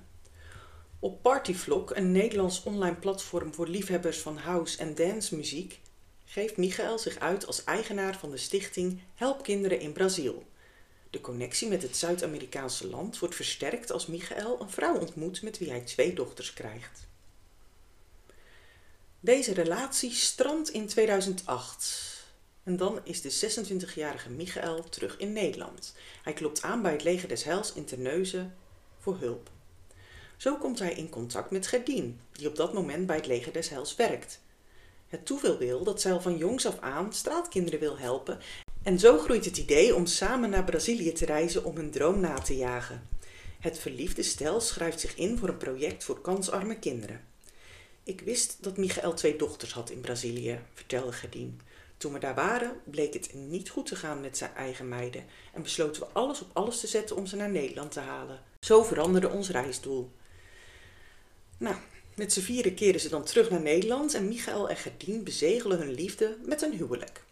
Op 0.99 1.23
Partyvlog, 1.23 1.95
een 1.95 2.13
Nederlands 2.13 2.63
online 2.63 2.97
platform 2.97 3.55
voor 3.55 3.69
liefhebbers 3.69 4.19
van 4.19 4.37
house 4.37 4.79
en 4.79 4.95
dance 4.95 5.37
muziek, 5.37 5.81
geeft 6.25 6.57
Michael 6.57 6.99
zich 6.99 7.19
uit 7.19 7.47
als 7.47 7.65
eigenaar 7.65 8.19
van 8.19 8.31
de 8.31 8.37
stichting 8.37 9.01
Help 9.15 9.43
Kinderen 9.43 9.81
in 9.81 9.93
Brazil. 9.93 10.47
De 11.11 11.21
connectie 11.21 11.69
met 11.69 11.83
het 11.83 11.97
Zuid-Amerikaanse 11.97 12.89
land 12.89 13.19
wordt 13.19 13.35
versterkt 13.35 13.93
als 13.93 14.07
Michael 14.07 14.61
een 14.61 14.71
vrouw 14.71 14.99
ontmoet 14.99 15.43
met 15.43 15.59
wie 15.59 15.71
hij 15.71 15.81
twee 15.81 16.15
dochters 16.15 16.53
krijgt. 16.53 17.09
Deze 19.21 19.53
relatie 19.53 20.13
strandt 20.13 20.71
in 20.71 20.87
2008. 20.87 22.10
En 22.65 22.77
dan 22.77 23.01
is 23.05 23.21
de 23.21 23.53
26-jarige 23.53 24.31
Michael 24.31 24.89
terug 24.89 25.17
in 25.17 25.33
Nederland. 25.33 25.95
Hij 26.23 26.33
klopt 26.33 26.63
aan 26.63 26.83
bij 26.83 26.93
het 26.93 27.03
leger 27.03 27.29
des 27.29 27.45
Heils 27.45 27.73
in 27.73 27.85
Terneuzen 27.85 28.55
voor 28.99 29.17
hulp. 29.19 29.51
Zo 30.37 30.57
komt 30.57 30.79
hij 30.79 30.93
in 30.93 31.09
contact 31.09 31.51
met 31.51 31.67
Gerdien, 31.67 32.21
die 32.33 32.49
op 32.49 32.57
dat 32.57 32.73
moment 32.73 33.07
bij 33.07 33.17
het 33.17 33.27
leger 33.27 33.53
des 33.53 33.69
Heils 33.69 33.97
werkt. 33.97 34.41
Het 35.09 35.27
toeval 35.27 35.59
wil 35.59 35.85
dat 35.85 36.01
zij 36.01 36.13
al 36.13 36.21
van 36.21 36.37
jongs 36.37 36.67
af 36.67 36.79
aan 36.79 37.13
straatkinderen 37.13 37.81
wil 37.81 37.99
helpen 37.99 38.39
en 38.83 38.99
zo 38.99 39.19
groeit 39.19 39.45
het 39.45 39.57
idee 39.57 39.95
om 39.95 40.07
samen 40.07 40.51
naar 40.51 40.65
Brazilië 40.65 41.13
te 41.13 41.25
reizen 41.25 41.65
om 41.65 41.77
hun 41.77 41.91
droom 41.91 42.21
na 42.21 42.39
te 42.39 42.57
jagen. 42.57 43.09
Het 43.61 43.79
verliefde 43.79 44.23
stel 44.23 44.61
schrijft 44.61 45.01
zich 45.01 45.17
in 45.17 45.39
voor 45.39 45.49
een 45.49 45.57
project 45.57 46.05
voor 46.05 46.21
kansarme 46.21 46.79
kinderen. 46.79 47.25
Ik 48.05 48.21
wist 48.21 48.57
dat 48.61 48.77
Michael 48.77 49.15
twee 49.15 49.37
dochters 49.37 49.73
had 49.73 49.91
in 49.91 50.01
Brazilië, 50.01 50.61
vertelde 50.75 51.13
Gerdien. 51.13 51.61
Toen 52.01 52.13
we 52.13 52.19
daar 52.19 52.35
waren, 52.35 52.81
bleek 52.85 53.15
het 53.15 53.35
niet 53.35 53.71
goed 53.71 53.87
te 53.87 53.97
gaan 53.97 54.21
met 54.21 54.37
zijn 54.37 54.55
eigen 54.55 54.89
meiden 54.89 55.25
en 55.53 55.63
besloten 55.63 56.03
we 56.03 56.09
alles 56.13 56.41
op 56.43 56.49
alles 56.53 56.81
te 56.81 56.87
zetten 56.87 57.17
om 57.17 57.27
ze 57.27 57.37
naar 57.37 57.51
Nederland 57.51 57.93
te 57.93 58.01
halen. 58.01 58.41
Zo 58.61 58.83
veranderde 58.83 59.29
ons 59.29 59.51
reisdoel. 59.51 60.11
Nou, 61.59 61.77
met 62.15 62.33
z'n 62.33 62.41
vieren 62.41 62.75
keren 62.75 63.01
ze 63.01 63.09
dan 63.09 63.25
terug 63.25 63.51
naar 63.51 63.61
Nederland 63.61 64.15
en 64.15 64.29
Michael 64.29 64.69
en 64.69 64.77
Gerdien 64.77 65.25
bezegelen 65.25 65.79
hun 65.79 65.93
liefde 65.93 66.37
met 66.43 66.63
een 66.63 66.73
huwelijk. 66.73 67.25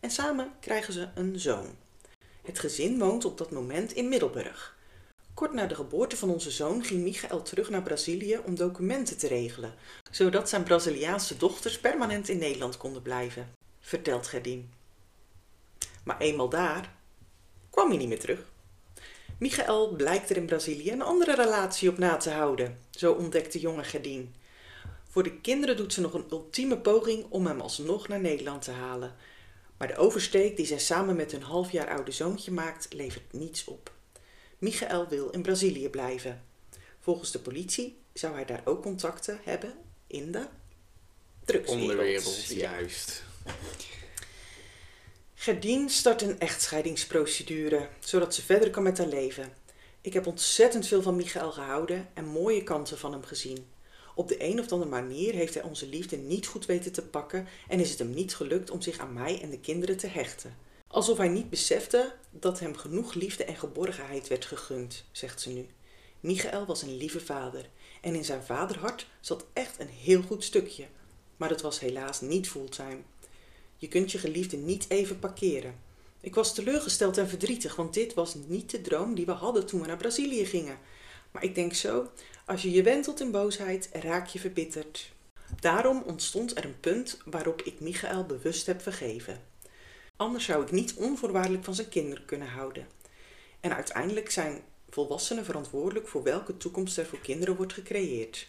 En 0.00 0.10
samen 0.10 0.52
krijgen 0.60 0.92
ze 0.92 1.08
een 1.14 1.40
zoon. 1.40 1.66
Het 2.42 2.58
gezin 2.58 2.98
woont 2.98 3.24
op 3.24 3.38
dat 3.38 3.50
moment 3.50 3.92
in 3.92 4.08
Middelburg. 4.08 4.76
Kort 5.34 5.52
na 5.52 5.66
de 5.66 5.74
geboorte 5.74 6.16
van 6.16 6.30
onze 6.30 6.50
zoon 6.50 6.84
ging 6.84 7.02
Michael 7.02 7.42
terug 7.42 7.70
naar 7.70 7.82
Brazilië 7.82 8.38
om 8.44 8.54
documenten 8.54 9.18
te 9.18 9.26
regelen, 9.26 9.74
zodat 10.10 10.48
zijn 10.48 10.62
Braziliaanse 10.62 11.36
dochters 11.36 11.78
permanent 11.78 12.28
in 12.28 12.38
Nederland 12.38 12.76
konden 12.76 13.02
blijven, 13.02 13.64
vertelt 13.86 14.26
Gerdien. 14.26 14.72
Maar 16.04 16.18
eenmaal 16.18 16.48
daar 16.48 16.94
kwam 17.70 17.88
hij 17.88 17.96
niet 17.96 18.08
meer 18.08 18.20
terug. 18.20 18.40
Michael 19.38 19.88
blijkt 19.88 20.30
er 20.30 20.36
in 20.36 20.46
Brazilië 20.46 20.92
een 20.92 21.02
andere 21.02 21.34
relatie 21.34 21.88
op 21.88 21.98
na 21.98 22.16
te 22.16 22.30
houden, 22.30 22.78
zo 22.90 23.12
ontdekt 23.12 23.52
de 23.52 23.60
jonge 23.60 23.84
Gerdien. 23.84 24.34
Voor 25.08 25.22
de 25.22 25.40
kinderen 25.40 25.76
doet 25.76 25.92
ze 25.92 26.00
nog 26.00 26.14
een 26.14 26.26
ultieme 26.30 26.78
poging 26.78 27.26
om 27.28 27.46
hem 27.46 27.60
alsnog 27.60 28.08
naar 28.08 28.20
Nederland 28.20 28.62
te 28.62 28.70
halen. 28.70 29.14
Maar 29.76 29.88
de 29.88 29.96
oversteek 29.96 30.56
die 30.56 30.66
zij 30.66 30.78
samen 30.78 31.16
met 31.16 31.32
hun 31.32 31.42
half 31.42 31.72
jaar 31.72 31.88
oude 31.88 32.12
zoontje 32.12 32.52
maakt, 32.52 32.92
levert 32.92 33.32
niets 33.32 33.64
op. 33.64 33.92
Michael 34.58 35.08
wil 35.08 35.30
in 35.30 35.42
Brazilië 35.42 35.88
blijven. 35.88 36.44
Volgens 37.00 37.30
de 37.30 37.38
politie 37.38 37.98
zou 38.12 38.34
hij 38.34 38.44
daar 38.44 38.62
ook 38.64 38.82
contacten 38.82 39.40
hebben 39.44 39.74
in 40.06 40.32
de 40.32 40.46
drugswereld. 41.44 42.46
Juist. 42.46 43.25
Gerdien 45.34 45.90
start 45.90 46.22
een 46.22 46.40
echtscheidingsprocedure, 46.40 47.88
zodat 48.00 48.34
ze 48.34 48.42
verder 48.42 48.70
kan 48.70 48.82
met 48.82 48.98
haar 48.98 49.06
leven. 49.06 49.52
Ik 50.00 50.12
heb 50.12 50.26
ontzettend 50.26 50.86
veel 50.86 51.02
van 51.02 51.16
Michael 51.16 51.52
gehouden 51.52 52.08
en 52.14 52.24
mooie 52.24 52.62
kanten 52.62 52.98
van 52.98 53.12
hem 53.12 53.24
gezien. 53.24 53.66
Op 54.14 54.28
de 54.28 54.44
een 54.44 54.60
of 54.60 54.72
andere 54.72 54.90
manier 54.90 55.34
heeft 55.34 55.54
hij 55.54 55.62
onze 55.62 55.88
liefde 55.88 56.16
niet 56.16 56.46
goed 56.46 56.66
weten 56.66 56.92
te 56.92 57.02
pakken 57.02 57.46
en 57.68 57.80
is 57.80 57.90
het 57.90 57.98
hem 57.98 58.10
niet 58.10 58.34
gelukt 58.34 58.70
om 58.70 58.82
zich 58.82 58.98
aan 58.98 59.12
mij 59.12 59.40
en 59.42 59.50
de 59.50 59.60
kinderen 59.60 59.96
te 59.96 60.06
hechten. 60.06 60.56
Alsof 60.86 61.18
hij 61.18 61.28
niet 61.28 61.50
besefte 61.50 62.14
dat 62.30 62.60
hem 62.60 62.76
genoeg 62.76 63.14
liefde 63.14 63.44
en 63.44 63.56
geborgenheid 63.56 64.28
werd 64.28 64.44
gegund, 64.44 65.04
zegt 65.12 65.40
ze 65.40 65.50
nu. 65.50 65.66
Michael 66.20 66.66
was 66.66 66.82
een 66.82 66.96
lieve 66.96 67.20
vader 67.20 67.68
en 68.00 68.14
in 68.14 68.24
zijn 68.24 68.42
vaderhart 68.42 69.06
zat 69.20 69.44
echt 69.52 69.80
een 69.80 69.88
heel 69.88 70.22
goed 70.22 70.44
stukje. 70.44 70.86
Maar 71.36 71.48
dat 71.48 71.62
was 71.62 71.80
helaas 71.80 72.20
niet 72.20 72.48
fulltime. 72.48 72.98
Je 73.76 73.88
kunt 73.88 74.12
je 74.12 74.18
geliefde 74.18 74.56
niet 74.56 74.84
even 74.88 75.18
parkeren. 75.18 75.74
Ik 76.20 76.34
was 76.34 76.54
teleurgesteld 76.54 77.18
en 77.18 77.28
verdrietig, 77.28 77.76
want 77.76 77.94
dit 77.94 78.14
was 78.14 78.34
niet 78.46 78.70
de 78.70 78.80
droom 78.80 79.14
die 79.14 79.26
we 79.26 79.32
hadden 79.32 79.66
toen 79.66 79.80
we 79.80 79.86
naar 79.86 79.96
Brazilië 79.96 80.46
gingen. 80.46 80.78
Maar 81.30 81.44
ik 81.44 81.54
denk 81.54 81.74
zo, 81.74 82.10
als 82.46 82.62
je 82.62 82.70
je 82.70 82.82
wentelt 82.82 83.20
in 83.20 83.30
boosheid, 83.30 83.88
raak 83.92 84.26
je 84.26 84.38
verbitterd. 84.38 85.12
Daarom 85.60 86.02
ontstond 86.06 86.56
er 86.56 86.64
een 86.64 86.80
punt 86.80 87.18
waarop 87.24 87.62
ik 87.62 87.80
Michael 87.80 88.24
bewust 88.24 88.66
heb 88.66 88.82
vergeven. 88.82 89.42
Anders 90.16 90.44
zou 90.44 90.62
ik 90.62 90.70
niet 90.70 90.94
onvoorwaardelijk 90.94 91.64
van 91.64 91.74
zijn 91.74 91.88
kinderen 91.88 92.24
kunnen 92.24 92.48
houden. 92.48 92.86
En 93.60 93.74
uiteindelijk 93.74 94.30
zijn 94.30 94.62
volwassenen 94.90 95.44
verantwoordelijk 95.44 96.08
voor 96.08 96.22
welke 96.22 96.56
toekomst 96.56 96.98
er 96.98 97.06
voor 97.06 97.20
kinderen 97.20 97.56
wordt 97.56 97.72
gecreëerd. 97.72 98.48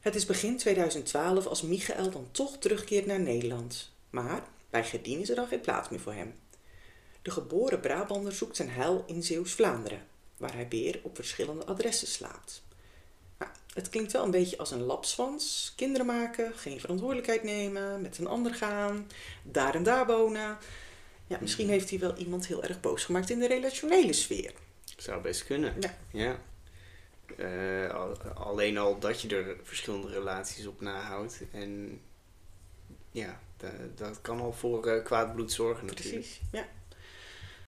Het 0.00 0.14
is 0.14 0.26
begin 0.26 0.56
2012 0.56 1.46
als 1.46 1.62
Michael 1.62 2.10
dan 2.10 2.28
toch 2.30 2.58
terugkeert 2.58 3.06
naar 3.06 3.20
Nederland. 3.20 3.92
Maar 4.10 4.42
bij 4.70 4.84
Gerdien 4.84 5.20
is 5.20 5.28
er 5.28 5.36
dan 5.36 5.46
geen 5.46 5.60
plaats 5.60 5.88
meer 5.88 6.00
voor 6.00 6.12
hem. 6.12 6.34
De 7.22 7.30
geboren 7.30 7.80
Brabander 7.80 8.32
zoekt 8.32 8.56
zijn 8.56 8.70
heil 8.70 9.04
in 9.06 9.22
Zeeuws-Vlaanderen, 9.22 10.06
waar 10.36 10.54
hij 10.54 10.68
weer 10.68 11.00
op 11.02 11.14
verschillende 11.14 11.64
adressen 11.64 12.08
slaapt. 12.08 12.62
Nou, 13.38 13.50
het 13.74 13.88
klinkt 13.88 14.12
wel 14.12 14.24
een 14.24 14.30
beetje 14.30 14.58
als 14.58 14.70
een 14.70 14.82
lapswans. 14.82 15.72
Kinderen 15.76 16.06
maken, 16.06 16.52
geen 16.54 16.80
verantwoordelijkheid 16.80 17.42
nemen, 17.42 18.02
met 18.02 18.18
een 18.18 18.26
ander 18.26 18.54
gaan, 18.54 19.10
daar 19.42 19.74
en 19.74 19.82
daar 19.82 20.06
wonen. 20.06 20.58
Ja, 21.26 21.38
misschien 21.40 21.68
heeft 21.68 21.90
hij 21.90 21.98
wel 21.98 22.16
iemand 22.16 22.46
heel 22.46 22.62
erg 22.62 22.80
boos 22.80 23.04
gemaakt 23.04 23.30
in 23.30 23.38
de 23.38 23.46
relationele 23.46 24.12
sfeer. 24.12 24.52
Zou 24.96 25.22
best 25.22 25.44
kunnen. 25.44 25.74
Ja. 25.80 25.96
ja. 26.12 26.40
Eh, 27.36 27.94
al- 27.94 28.18
alleen 28.34 28.78
al 28.78 28.98
dat 28.98 29.20
je 29.20 29.36
er 29.36 29.56
verschillende 29.62 30.08
relaties 30.08 30.66
op 30.66 30.80
nahoudt. 30.80 31.40
En 31.52 32.00
ja, 33.10 33.40
da- 33.56 33.72
dat 33.94 34.20
kan 34.20 34.40
al 34.40 34.52
voor 34.52 34.86
eh, 34.86 35.04
kwaad 35.04 35.34
bloed 35.34 35.52
zorgen 35.52 35.86
natuurlijk. 35.86 36.16
Precies, 36.16 36.40
ja. 36.52 36.66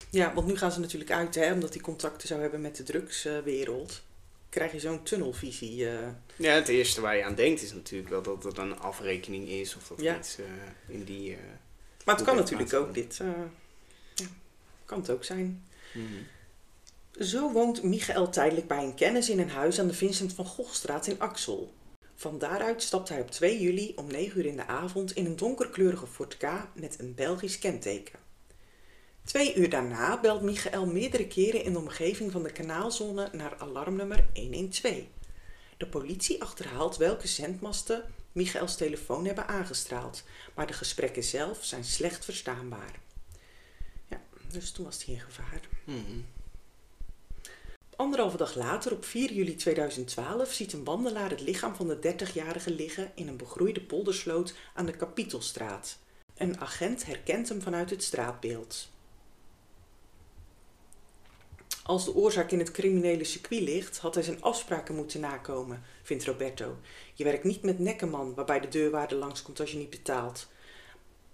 Ja, 0.09 0.33
want 0.33 0.47
nu 0.47 0.57
gaan 0.57 0.71
ze 0.71 0.79
natuurlijk 0.79 1.11
uit, 1.11 1.35
hè, 1.35 1.53
omdat 1.53 1.73
hij 1.73 1.81
contacten 1.81 2.27
zou 2.27 2.41
hebben 2.41 2.61
met 2.61 2.75
de 2.75 2.83
drugswereld. 2.83 4.01
Krijg 4.49 4.71
je 4.71 4.79
zo'n 4.79 5.03
tunnelvisie. 5.03 5.89
eh. 5.89 6.07
Ja, 6.35 6.53
het 6.53 6.67
eerste 6.67 7.01
waar 7.01 7.15
je 7.15 7.23
aan 7.23 7.35
denkt 7.35 7.61
is 7.61 7.73
natuurlijk 7.73 8.09
wel 8.09 8.21
dat 8.21 8.43
het 8.43 8.57
een 8.57 8.79
afrekening 8.79 9.47
is. 9.49 9.75
Of 9.75 9.87
dat 9.87 10.01
Ja. 10.01 10.17
iets 10.17 10.37
in 10.87 11.03
die... 11.03 11.37
Maar 12.05 12.15
het 12.15 12.23
kan 12.25 12.35
natuurlijk 12.35 12.73
ook 12.73 12.93
dit. 12.93 13.15
ja, 14.15 14.25
kan 14.85 14.99
het 14.99 15.09
ook 15.09 15.23
zijn. 15.23 15.65
mhm. 15.93 16.05
Zo 17.19 17.51
woont 17.51 17.83
Michael 17.83 18.29
tijdelijk 18.29 18.67
bij 18.67 18.83
een 18.83 18.95
kennis 18.95 19.29
in 19.29 19.39
een 19.39 19.49
huis 19.49 19.79
aan 19.79 19.87
de 19.87 19.93
Vincent 19.93 20.33
van 20.33 20.45
Gogstraat 20.45 21.07
in 21.07 21.19
Axel. 21.19 21.73
Van 22.15 22.37
daaruit 22.37 22.83
stapt 22.83 23.09
hij 23.09 23.21
op 23.21 23.31
2 23.31 23.61
juli 23.61 23.93
om 23.95 24.07
9 24.07 24.39
uur 24.39 24.45
in 24.45 24.55
de 24.55 24.67
avond 24.67 25.15
in 25.15 25.25
een 25.25 25.35
donkerkleurige 25.35 26.07
Ford 26.07 26.37
K 26.37 26.49
met 26.73 26.99
een 26.99 27.15
Belgisch 27.15 27.59
kenteken. 27.59 28.19
Twee 29.23 29.55
uur 29.55 29.69
daarna 29.69 30.19
belt 30.19 30.41
Michael 30.41 30.85
meerdere 30.85 31.27
keren 31.27 31.63
in 31.63 31.73
de 31.73 31.79
omgeving 31.79 32.31
van 32.31 32.43
de 32.43 32.51
kanaalzone 32.51 33.29
naar 33.31 33.55
alarmnummer 33.57 34.25
112. 34.33 34.95
De 35.77 35.87
politie 35.87 36.41
achterhaalt 36.41 36.97
welke 36.97 37.27
zendmasten 37.27 38.03
Michaels 38.31 38.75
telefoon 38.75 39.25
hebben 39.25 39.47
aangestraald, 39.47 40.23
maar 40.55 40.67
de 40.67 40.73
gesprekken 40.73 41.23
zelf 41.23 41.63
zijn 41.63 41.83
slecht 41.83 42.25
verstaanbaar. 42.25 42.99
Ja, 44.07 44.21
dus 44.51 44.71
toen 44.71 44.85
was 44.85 45.05
hij 45.05 45.13
in 45.13 45.21
gevaar. 45.21 45.61
Mhm. 45.83 46.19
Anderhalve 47.99 48.37
dag 48.37 48.55
later, 48.55 48.91
op 48.91 49.05
4 49.05 49.33
juli 49.33 49.55
2012, 49.55 50.51
ziet 50.51 50.73
een 50.73 50.83
wandelaar 50.83 51.29
het 51.29 51.41
lichaam 51.41 51.75
van 51.75 51.87
de 51.87 52.13
30-jarige 52.13 52.71
liggen 52.71 53.11
in 53.15 53.27
een 53.27 53.37
begroeide 53.37 53.81
poldersloot 53.81 54.53
aan 54.73 54.85
de 54.85 54.91
Kapitelstraat. 54.91 55.99
Een 56.37 56.59
agent 56.59 57.05
herkent 57.05 57.49
hem 57.49 57.61
vanuit 57.61 57.89
het 57.89 58.03
straatbeeld. 58.03 58.89
Als 61.83 62.05
de 62.05 62.15
oorzaak 62.15 62.51
in 62.51 62.59
het 62.59 62.71
criminele 62.71 63.23
circuit 63.23 63.61
ligt, 63.61 63.97
had 63.97 64.13
hij 64.13 64.23
zijn 64.23 64.41
afspraken 64.41 64.95
moeten 64.95 65.19
nakomen, 65.19 65.83
vindt 66.03 66.25
Roberto. 66.25 66.77
Je 67.13 67.23
werkt 67.23 67.43
niet 67.43 67.61
met 67.61 67.79
nekkenman, 67.79 68.33
waarbij 68.33 68.59
de 68.59 68.67
deurwaarde 68.67 69.15
langskomt 69.15 69.59
als 69.59 69.71
je 69.71 69.77
niet 69.77 69.89
betaalt. 69.89 70.47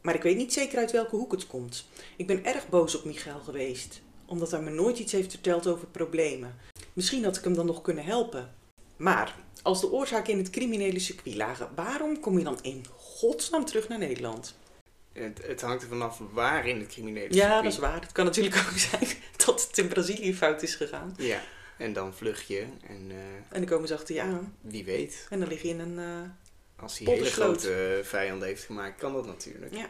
Maar 0.01 0.15
ik 0.15 0.23
weet 0.23 0.37
niet 0.37 0.53
zeker 0.53 0.77
uit 0.77 0.91
welke 0.91 1.15
hoek 1.15 1.31
het 1.31 1.47
komt. 1.47 1.87
Ik 2.15 2.27
ben 2.27 2.45
erg 2.45 2.69
boos 2.69 2.95
op 2.95 3.05
Michael 3.05 3.39
geweest, 3.39 4.01
omdat 4.25 4.51
hij 4.51 4.61
me 4.61 4.69
nooit 4.69 4.99
iets 4.99 5.11
heeft 5.11 5.31
verteld 5.31 5.67
over 5.67 5.87
problemen. 5.87 6.55
Misschien 6.93 7.23
had 7.23 7.37
ik 7.37 7.43
hem 7.43 7.53
dan 7.55 7.65
nog 7.65 7.81
kunnen 7.81 8.03
helpen. 8.05 8.53
Maar 8.97 9.35
als 9.61 9.81
de 9.81 9.91
oorzaken 9.91 10.31
in 10.33 10.37
het 10.39 10.49
criminele 10.49 10.99
circuit 10.99 11.35
lagen, 11.35 11.69
waarom 11.75 12.19
kom 12.19 12.37
je 12.37 12.43
dan 12.43 12.59
in 12.61 12.85
godsnaam 12.97 13.65
terug 13.65 13.87
naar 13.87 13.97
Nederland? 13.97 14.55
Het, 15.13 15.39
het 15.47 15.61
hangt 15.61 15.81
er 15.83 15.87
vanaf 15.89 16.21
waar 16.31 16.67
in 16.67 16.79
het 16.79 16.87
criminele 16.87 17.33
Ja, 17.33 17.39
circuit. 17.41 17.63
dat 17.63 17.71
is 17.73 17.79
waar. 17.79 18.01
Het 18.01 18.11
kan 18.11 18.25
natuurlijk 18.25 18.55
ook 18.55 18.77
zijn 18.77 19.07
dat 19.45 19.67
het 19.67 19.77
in 19.77 19.87
Brazilië 19.87 20.33
fout 20.35 20.61
is 20.63 20.75
gegaan. 20.75 21.13
Ja, 21.17 21.41
en 21.77 21.93
dan 21.93 22.13
vlucht 22.13 22.47
je 22.47 22.59
en 22.87 23.05
eh, 23.09 23.15
En 23.49 23.59
dan 23.59 23.65
komen 23.65 23.87
ze 23.87 23.93
achter 23.93 24.15
je 24.15 24.21
aan. 24.21 24.55
wie 24.61 24.85
weet, 24.85 25.27
En 25.29 25.39
dan 25.39 25.47
lig 25.47 25.61
je 25.61 25.67
in 25.67 25.79
een... 25.79 25.99
eh, 25.99 26.83
als 26.83 26.97
hij 26.99 27.13
hele 27.13 27.25
grote 27.25 27.99
vijanden 28.03 28.47
heeft 28.47 28.63
gemaakt, 28.63 28.99
kan 28.99 29.13
dat 29.13 29.25
natuurlijk. 29.25 29.75
Ja. 29.75 29.89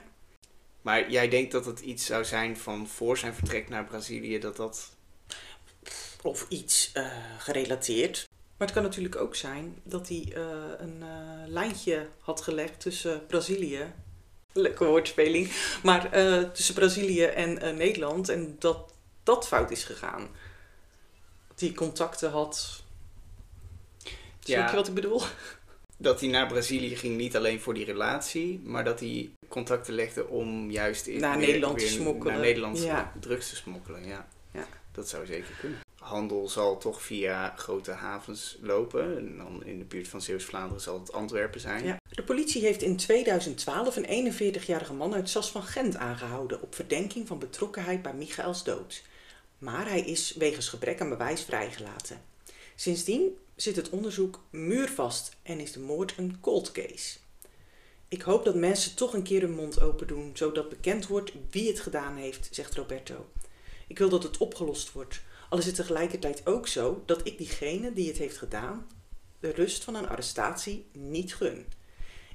Maar 0.85 1.11
jij 1.11 1.29
denkt 1.29 1.51
dat 1.51 1.65
het 1.65 1.79
iets 1.79 2.05
zou 2.05 2.25
zijn 2.25 2.57
van 2.57 2.87
voor 2.87 3.17
zijn 3.17 3.33
vertrek 3.33 3.69
naar 3.69 3.85
Brazilië, 3.85 4.39
dat 4.39 4.55
dat... 4.55 4.89
of 6.21 6.45
iets 6.49 6.91
eh, 6.93 7.07
gerelateerd. 7.37 8.29
Maar 8.57 8.67
het 8.67 8.75
kan 8.75 8.85
natuurlijk 8.85 9.15
ook 9.15 9.35
zijn 9.35 9.81
dat 9.83 10.07
hij 10.07 10.31
eh, 10.33 10.43
een 10.77 11.01
eh, 11.01 11.47
lijntje 11.47 12.09
had 12.19 12.41
gelegd 12.41 12.79
tussen 12.79 13.25
Brazilië. 13.25 13.93
Leuke 14.53 14.85
woordspeling. 14.85 15.51
Maar 15.83 16.09
tussen 16.53 16.75
Brazilië 16.75 17.23
en 17.23 17.77
Nederland. 17.77 18.29
En 18.29 18.55
dat 18.59 18.93
dat 19.23 19.47
fout 19.47 19.71
is 19.71 19.83
gegaan. 19.83 20.27
Dat 21.47 21.59
hij 21.59 21.71
contacten 21.71 22.31
had. 22.31 22.83
Ja. 24.39 24.69
je 24.69 24.75
wat 24.75 24.87
ik 24.87 24.93
bedoel? 24.93 25.21
Dat 25.97 26.19
hij 26.19 26.29
naar 26.29 26.47
Brazilië 26.47 26.95
ging, 26.95 27.17
niet 27.17 27.35
alleen 27.35 27.61
voor 27.61 27.73
die 27.73 27.85
relatie, 27.85 28.59
maar 28.63 28.83
dat 28.83 28.99
hij 28.99 29.31
contacten 29.47 29.93
legde 29.93 30.27
om 30.27 30.71
juist 30.71 31.07
in, 31.07 31.19
Naar 31.19 31.37
weer- 31.37 31.45
Nederland 31.47 31.79
te 31.79 31.87
smokkelen. 31.87 32.33
Naar 32.33 32.41
Nederland 32.41 32.83
Ja. 32.83 33.13
drugs 33.19 33.49
te 33.49 33.55
smokkelen, 33.55 34.05
ja. 34.07 34.27
Ja. 34.51 34.67
Dat 34.91 35.09
zou 35.09 35.25
zeker 35.25 35.55
kunnen. 35.59 35.79
Handel 35.95 36.49
zal 36.49 36.77
toch 36.77 37.01
via 37.01 37.53
grote 37.55 37.91
havens 37.91 38.57
lopen. 38.61 39.17
En 39.17 39.37
dan 39.37 39.63
in 39.65 39.79
de 39.79 39.85
buurt 39.85 40.07
van 40.07 40.21
Zeeuws-Vlaanderen 40.21 40.81
zal 40.81 40.99
het 40.99 41.11
Antwerpen 41.13 41.59
zijn. 41.59 41.83
Ja. 41.85 41.97
De 42.09 42.23
politie 42.23 42.61
heeft 42.61 42.81
in 42.81 42.95
2012 42.97 43.95
een 43.95 44.05
41-jarige 44.33 44.93
man 44.93 45.13
uit 45.13 45.29
Sas 45.29 45.51
van 45.51 45.63
Gent 45.63 45.95
aangehouden 45.95 46.61
op 46.61 46.75
verdenking 46.75 47.27
van 47.27 47.39
betrokkenheid 47.39 48.01
bij 48.01 48.13
Michaels 48.13 48.63
dood. 48.63 49.03
Maar 49.57 49.89
hij 49.89 50.01
is 50.01 50.35
wegens 50.37 50.69
gebrek 50.69 51.01
aan 51.01 51.09
bewijs 51.09 51.41
vrijgelaten. 51.41 52.21
Sindsdien 52.75 53.37
zit 53.55 53.75
het 53.75 53.89
onderzoek 53.89 54.43
muurvast 54.49 55.35
en 55.43 55.59
is 55.59 55.71
de 55.71 55.79
moord 55.79 56.13
een 56.17 56.37
cold 56.41 56.71
case. 56.71 57.17
Ik 58.07 58.21
hoop 58.21 58.45
dat 58.45 58.55
mensen 58.55 58.95
toch 58.95 59.13
een 59.13 59.23
keer 59.23 59.41
hun 59.41 59.55
mond 59.55 59.81
open 59.81 60.07
doen, 60.07 60.31
zodat 60.33 60.69
bekend 60.69 61.07
wordt 61.07 61.31
wie 61.49 61.67
het 61.67 61.79
gedaan 61.79 62.15
heeft, 62.15 62.47
zegt 62.51 62.75
Roberto. 62.75 63.25
Ik 63.87 63.97
wil 63.97 64.09
dat 64.09 64.23
het 64.23 64.37
opgelost 64.37 64.91
wordt. 64.91 65.21
Al 65.49 65.57
is 65.57 65.65
het 65.65 65.75
tegelijkertijd 65.75 66.45
ook 66.45 66.67
zo 66.67 67.03
dat 67.05 67.27
ik 67.27 67.37
diegene 67.37 67.93
die 67.93 68.07
het 68.07 68.17
heeft 68.17 68.37
gedaan 68.37 68.87
de 69.39 69.51
rust 69.51 69.83
van 69.83 69.95
een 69.95 70.07
arrestatie 70.07 70.85
niet 70.91 71.35
gun. 71.35 71.65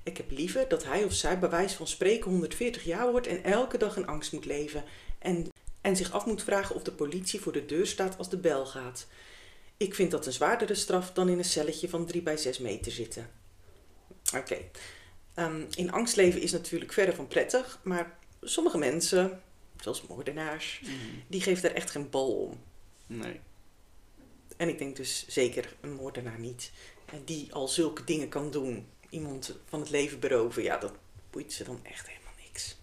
Ik 0.02 0.16
heb 0.16 0.30
liever 0.30 0.68
dat 0.68 0.84
hij 0.84 1.04
of 1.04 1.12
zij 1.12 1.38
bij 1.38 1.50
wijze 1.50 1.76
van 1.76 1.86
spreken 1.86 2.30
140 2.30 2.84
jaar 2.84 3.10
wordt 3.10 3.26
en 3.26 3.44
elke 3.44 3.78
dag 3.78 3.96
in 3.96 4.06
angst 4.06 4.32
moet 4.32 4.44
leven 4.44 4.84
en, 5.18 5.48
en 5.80 5.96
zich 5.96 6.12
af 6.12 6.26
moet 6.26 6.42
vragen 6.42 6.74
of 6.74 6.82
de 6.82 6.92
politie 6.92 7.40
voor 7.40 7.52
de 7.52 7.66
deur 7.66 7.86
staat 7.86 8.18
als 8.18 8.30
de 8.30 8.38
bel 8.38 8.66
gaat. 8.66 9.06
Ik 9.76 9.94
vind 9.94 10.10
dat 10.10 10.26
een 10.26 10.32
zwaardere 10.32 10.74
straf 10.74 11.12
dan 11.12 11.28
in 11.28 11.38
een 11.38 11.44
celletje 11.44 11.88
van 11.88 12.06
3 12.06 12.22
bij 12.22 12.36
6 12.36 12.58
meter 12.58 12.92
zitten. 12.92 13.30
Oké. 14.36 14.56
Ehm, 15.34 15.62
in 15.74 15.92
angst 15.92 16.16
leven 16.16 16.40
is 16.40 16.52
natuurlijk 16.52 16.92
verder 16.92 17.14
van 17.14 17.28
prettig, 17.28 17.80
maar 17.82 18.18
sommige 18.42 18.78
mensen, 18.78 19.42
zoals 19.80 20.06
moordenaars, 20.06 20.80
Mhm. 20.82 20.92
die 21.26 21.40
geven 21.42 21.62
daar 21.62 21.72
echt 21.74 21.90
geen 21.90 22.10
bal 22.10 22.32
om. 22.32 22.60
Nee. 23.06 23.40
En 24.56 24.68
ik 24.68 24.78
denk 24.78 24.96
dus 24.96 25.24
zeker 25.28 25.74
een 25.80 25.92
moordenaar 25.92 26.38
niet. 26.38 26.70
En 27.12 27.22
die 27.24 27.54
al 27.54 27.68
zulke 27.68 28.04
dingen 28.04 28.28
kan 28.28 28.50
doen. 28.50 28.86
Iemand 29.10 29.56
van 29.68 29.80
het 29.80 29.90
leven 29.90 30.18
beroven. 30.20 30.62
Ja, 30.62 30.78
dat 30.78 30.92
boeit 31.30 31.52
ze 31.52 31.64
dan 31.64 31.80
echt 31.82 32.06
helemaal 32.08 32.32
niks. 32.46 32.76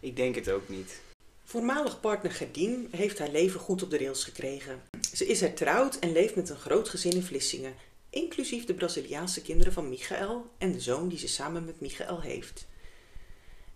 Ik 0.00 0.16
denk 0.16 0.34
het 0.34 0.50
ook 0.50 0.68
niet. 0.68 1.00
Voormalig 1.44 2.00
partner 2.00 2.32
Gerdien 2.32 2.88
heeft 2.90 3.18
haar 3.18 3.30
leven 3.30 3.60
goed 3.60 3.82
op 3.82 3.90
de 3.90 3.98
rails 3.98 4.24
gekregen. 4.24 4.82
Ze 5.14 5.26
is 5.26 5.40
hertrouwd 5.40 5.98
en 5.98 6.12
leeft 6.12 6.34
met 6.34 6.48
een 6.48 6.56
groot 6.58 6.88
gezin 6.88 7.12
in 7.12 7.22
Vlissingen. 7.22 7.74
Inclusief 8.10 8.64
de 8.64 8.74
Braziliaanse 8.74 9.42
kinderen 9.42 9.72
van 9.72 9.88
Michael 9.88 10.50
en 10.58 10.72
de 10.72 10.80
zoon 10.80 11.08
die 11.08 11.18
ze 11.18 11.28
samen 11.28 11.64
met 11.64 11.80
Michael 11.80 12.20
heeft. 12.20 12.66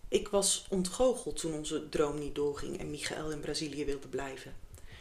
Ik 0.08 0.28
was 0.28 0.66
ontgoocheld 0.70 1.36
toen 1.36 1.54
onze 1.54 1.88
droom 1.88 2.18
niet 2.18 2.34
doorging 2.34 2.78
en 2.78 2.90
Michael 2.90 3.30
in 3.30 3.40
Brazilië 3.40 3.84
wilde 3.84 4.08
blijven. 4.08 4.56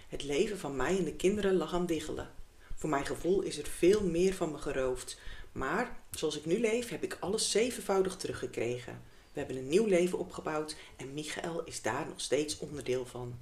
Het 0.08 0.24
leven 0.24 0.58
van 0.58 0.76
mij 0.76 0.98
en 0.98 1.04
de 1.04 1.14
kinderen 1.14 1.56
lag 1.56 1.74
aan 1.74 1.86
diggelen. 1.86 2.32
Voor 2.76 2.90
mijn 2.90 3.06
gevoel 3.06 3.42
is 3.42 3.58
er 3.58 3.68
veel 3.68 4.04
meer 4.04 4.34
van 4.34 4.52
me 4.52 4.58
geroofd. 4.58 5.18
Maar 5.52 6.00
zoals 6.12 6.38
ik 6.38 6.46
nu 6.46 6.60
leef, 6.60 6.90
heb 6.90 7.04
ik 7.04 7.18
alles 7.20 7.52
zevenvoudig 7.52 8.16
teruggekregen. 8.18 9.02
We 9.34 9.40
hebben 9.40 9.58
een 9.58 9.70
nieuw 9.70 9.86
leven 9.86 10.20
opgebouwd 10.20 10.76
en 10.96 11.14
Michael 11.14 11.64
is 11.64 11.82
daar 11.82 12.08
nog 12.08 12.22
steeds 12.22 12.58
onderdeel 12.58 13.06
van. 13.06 13.40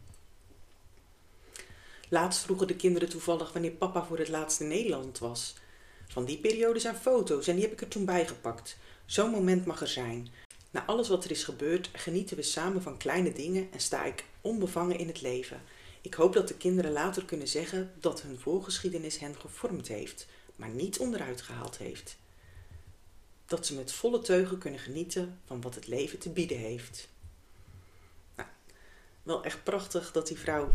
Laatst 2.09 2.41
vroegen 2.41 2.67
de 2.67 2.75
kinderen 2.75 3.09
toevallig 3.09 3.53
wanneer 3.53 3.71
papa 3.71 4.05
voor 4.05 4.17
het 4.17 4.29
laatst 4.29 4.59
in 4.59 4.67
Nederland 4.67 5.19
was. 5.19 5.55
Van 6.11 6.25
die 6.25 6.37
periode 6.37 6.79
zijn 6.79 6.95
foto's 6.95 7.47
en 7.47 7.53
die 7.53 7.63
heb 7.63 7.73
ik 7.73 7.81
er 7.81 7.87
toen 7.87 8.05
bijgepakt. 8.05 8.77
Zo'n 9.05 9.29
moment 9.29 9.65
mag 9.65 9.81
er 9.81 9.87
zijn. 9.87 10.27
Na 10.71 10.85
alles 10.85 11.07
wat 11.07 11.23
er 11.23 11.31
is 11.31 11.43
gebeurd, 11.43 11.89
genieten 11.93 12.37
we 12.37 12.43
samen 12.43 12.81
van 12.81 12.97
kleine 12.97 13.33
dingen 13.33 13.67
en 13.71 13.79
sta 13.79 14.03
ik 14.03 14.25
onbevangen 14.41 14.97
in 14.97 15.07
het 15.07 15.21
leven. 15.21 15.61
Ik 16.01 16.13
hoop 16.13 16.33
dat 16.33 16.47
de 16.47 16.57
kinderen 16.57 16.91
later 16.91 17.25
kunnen 17.25 17.47
zeggen 17.47 17.91
dat 17.99 18.21
hun 18.21 18.39
voorgeschiedenis 18.39 19.19
hen 19.19 19.35
gevormd 19.35 19.87
heeft, 19.87 20.27
maar 20.55 20.69
niet 20.69 20.99
onderuit 20.99 21.41
gehaald 21.41 21.77
heeft. 21.77 22.17
Dat 23.45 23.65
ze 23.65 23.75
met 23.75 23.93
volle 23.93 24.21
teugen 24.21 24.57
kunnen 24.57 24.79
genieten 24.79 25.39
van 25.45 25.61
wat 25.61 25.75
het 25.75 25.87
leven 25.87 26.19
te 26.19 26.29
bieden 26.29 26.57
heeft. 26.57 27.09
Nou, 28.35 28.49
wel 29.23 29.43
echt 29.43 29.63
prachtig 29.63 30.11
dat 30.11 30.27
die 30.27 30.37
vrouw 30.37 30.69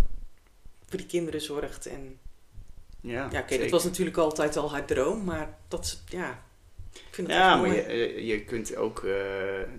voor 0.89 0.99
die 0.99 1.07
kinderen 1.07 1.41
zorgt. 1.41 1.87
En 1.87 2.19
Ja, 3.01 3.29
ja, 3.33 3.41
oké, 3.41 3.59
dat 3.59 3.71
was 3.71 3.85
natuurlijk 3.85 4.17
altijd 4.17 4.57
al 4.57 4.71
haar 4.73 4.85
droom, 4.85 5.25
maar 5.25 5.59
dat 5.69 6.01
ja, 6.09 6.43
ik 6.93 7.03
vind 7.15 7.27
het 7.27 7.37
Ja, 7.37 7.57
maar 7.57 7.75
je, 7.75 8.25
je 8.27 8.45
kunt 8.45 8.77
ook 8.77 9.05
eh, 9.05 9.15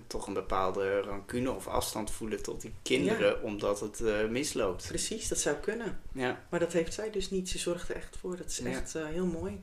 toch 0.06 0.26
een 0.26 0.34
bepaalde 0.34 1.00
rancune 1.00 1.50
of 1.52 1.66
afstand 1.66 2.10
voelen 2.10 2.42
tot 2.42 2.60
die 2.60 2.74
kinderen, 2.82 3.42
omdat 3.42 3.80
het 3.80 4.00
eh, 4.00 4.26
misloopt. 4.28 4.86
Precies, 4.88 5.28
dat 5.28 5.38
zou 5.38 5.56
kunnen. 5.56 6.00
Ja, 6.12 6.44
Maar 6.50 6.60
dat 6.60 6.72
heeft 6.72 6.94
zij 6.94 7.10
dus 7.10 7.30
niet. 7.30 7.48
Ze 7.48 7.58
zorgt 7.58 7.88
er 7.88 7.96
echt 7.96 8.16
voor. 8.20 8.36
Dat 8.36 8.46
is 8.50 8.58
Ja. 8.58 8.66
echt 8.70 8.94
eh, 8.94 9.06
heel 9.06 9.26
mooi. 9.26 9.60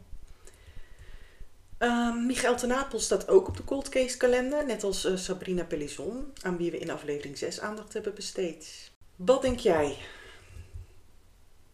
Ehm 1.78 2.26
Michael 2.26 2.56
ten 2.58 2.68
Napel 2.70 3.00
staat 3.00 3.28
ook 3.28 3.48
op 3.48 3.58
de 3.58 3.64
cold 3.64 3.90
case 3.90 4.18
kalender, 4.18 4.66
net 4.66 4.84
als 4.84 5.08
Sabrina 5.26 5.64
Pellison, 5.64 6.34
aan 6.42 6.58
wie 6.58 6.72
we 6.72 6.78
in 6.80 6.90
aflevering 6.92 7.38
6 7.38 7.60
aandacht 7.60 7.94
hebben 7.94 8.14
besteed. 8.14 8.92
Wat 9.16 9.42
denk 9.42 9.60
jij? 9.60 9.98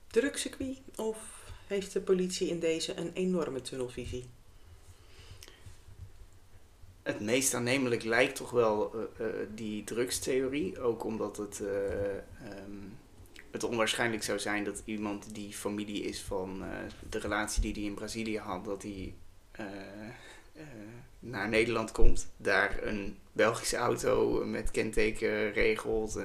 Drugscircuit 0.08 0.78
of 0.96 1.18
heeft 1.72 1.94
de 1.94 2.02
politie 2.02 2.48
in 2.48 2.60
deze 2.60 2.98
een 2.98 3.12
enorme 3.14 3.62
tunnelvisie? 3.62 4.26
het 7.04 7.20
meest 7.20 7.54
aannemelijk 7.54 8.04
lijkt 8.04 8.36
toch 8.36 8.52
wel 8.52 8.94
eh, 8.94 9.26
eh, 9.26 9.34
die 9.56 9.84
drugstheorie. 9.84 10.80
Ook 10.80 11.04
omdat 11.04 11.38
het, 11.38 11.62
eh, 11.62 12.18
ehm, 12.18 12.78
het 13.52 13.64
onwaarschijnlijk 13.64 14.24
zou 14.24 14.40
zijn 14.40 14.64
dat 14.64 14.82
iemand 14.86 15.36
die 15.36 15.54
familie 15.54 16.04
is 16.04 16.22
van 16.22 16.64
de 17.10 17.20
relatie 17.20 17.62
die 17.62 17.74
hij 17.74 17.84
in 17.84 17.94
Brazilië 17.94 18.40
had, 18.40 18.66
dat 18.66 18.84
hij 18.84 19.14
naar 21.20 21.50
Nederland 21.50 21.92
komt, 21.92 22.28
daar 22.38 22.84
een 22.84 23.18
Belgische 23.32 23.78
auto 23.78 24.46
met 24.46 24.72
kenteken 24.72 25.52
regelt. 25.52 26.20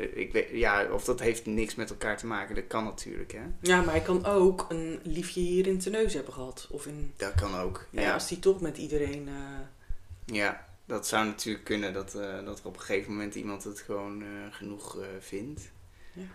Eh, 0.00 0.16
ik 0.16 0.32
weet, 0.32 0.48
ja, 0.52 0.92
of 0.92 1.04
dat 1.04 1.20
heeft 1.20 1.46
niks 1.46 1.74
met 1.74 1.90
elkaar 1.90 2.16
te 2.18 2.26
maken, 2.26 2.54
dat 2.54 2.66
kan 2.66 2.84
natuurlijk. 2.84 3.32
Hè? 3.32 3.42
Ja, 3.60 3.80
maar 3.82 3.94
hij 3.94 4.02
kan 4.02 4.24
ook 4.24 4.66
een 4.68 5.00
liefje 5.02 5.40
hier 5.40 5.66
in 5.66 5.78
Teneus 5.78 6.14
hebben 6.14 6.32
gehad. 6.32 6.68
Of 6.70 6.86
in, 6.86 7.12
Dat 7.16 7.34
kan 7.34 7.54
ook. 7.54 7.86
ja. 7.90 8.00
Ja, 8.00 8.12
als 8.14 8.28
hij 8.28 8.38
toch 8.38 8.60
met 8.60 8.76
iedereen... 8.76 9.28
eh, 9.28 10.34
ja 10.36 10.68
dat 10.86 11.06
zou 11.06 11.26
natuurlijk 11.26 11.64
kunnen 11.64 11.92
dat, 11.92 12.14
eh, 12.14 12.44
dat 12.44 12.58
er 12.58 12.66
op 12.66 12.74
een 12.74 12.80
gegeven 12.80 13.12
moment 13.12 13.34
iemand 13.34 13.64
het 13.64 13.80
gewoon 13.80 14.22
genoeg 14.50 14.96
vindt. 15.20 15.70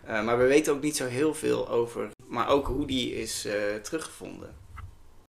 Ja. 0.05 0.21
Maar 0.21 0.37
we 0.37 0.45
weten 0.45 0.73
ook 0.73 0.81
niet 0.81 0.95
zo 0.95 1.05
heel 1.05 1.33
veel 1.33 1.69
over, 1.69 2.09
maar 2.27 2.47
ook 2.47 2.67
hoe 2.67 2.87
die 2.87 3.15
is 3.15 3.47
teruggevonden. 3.81 4.55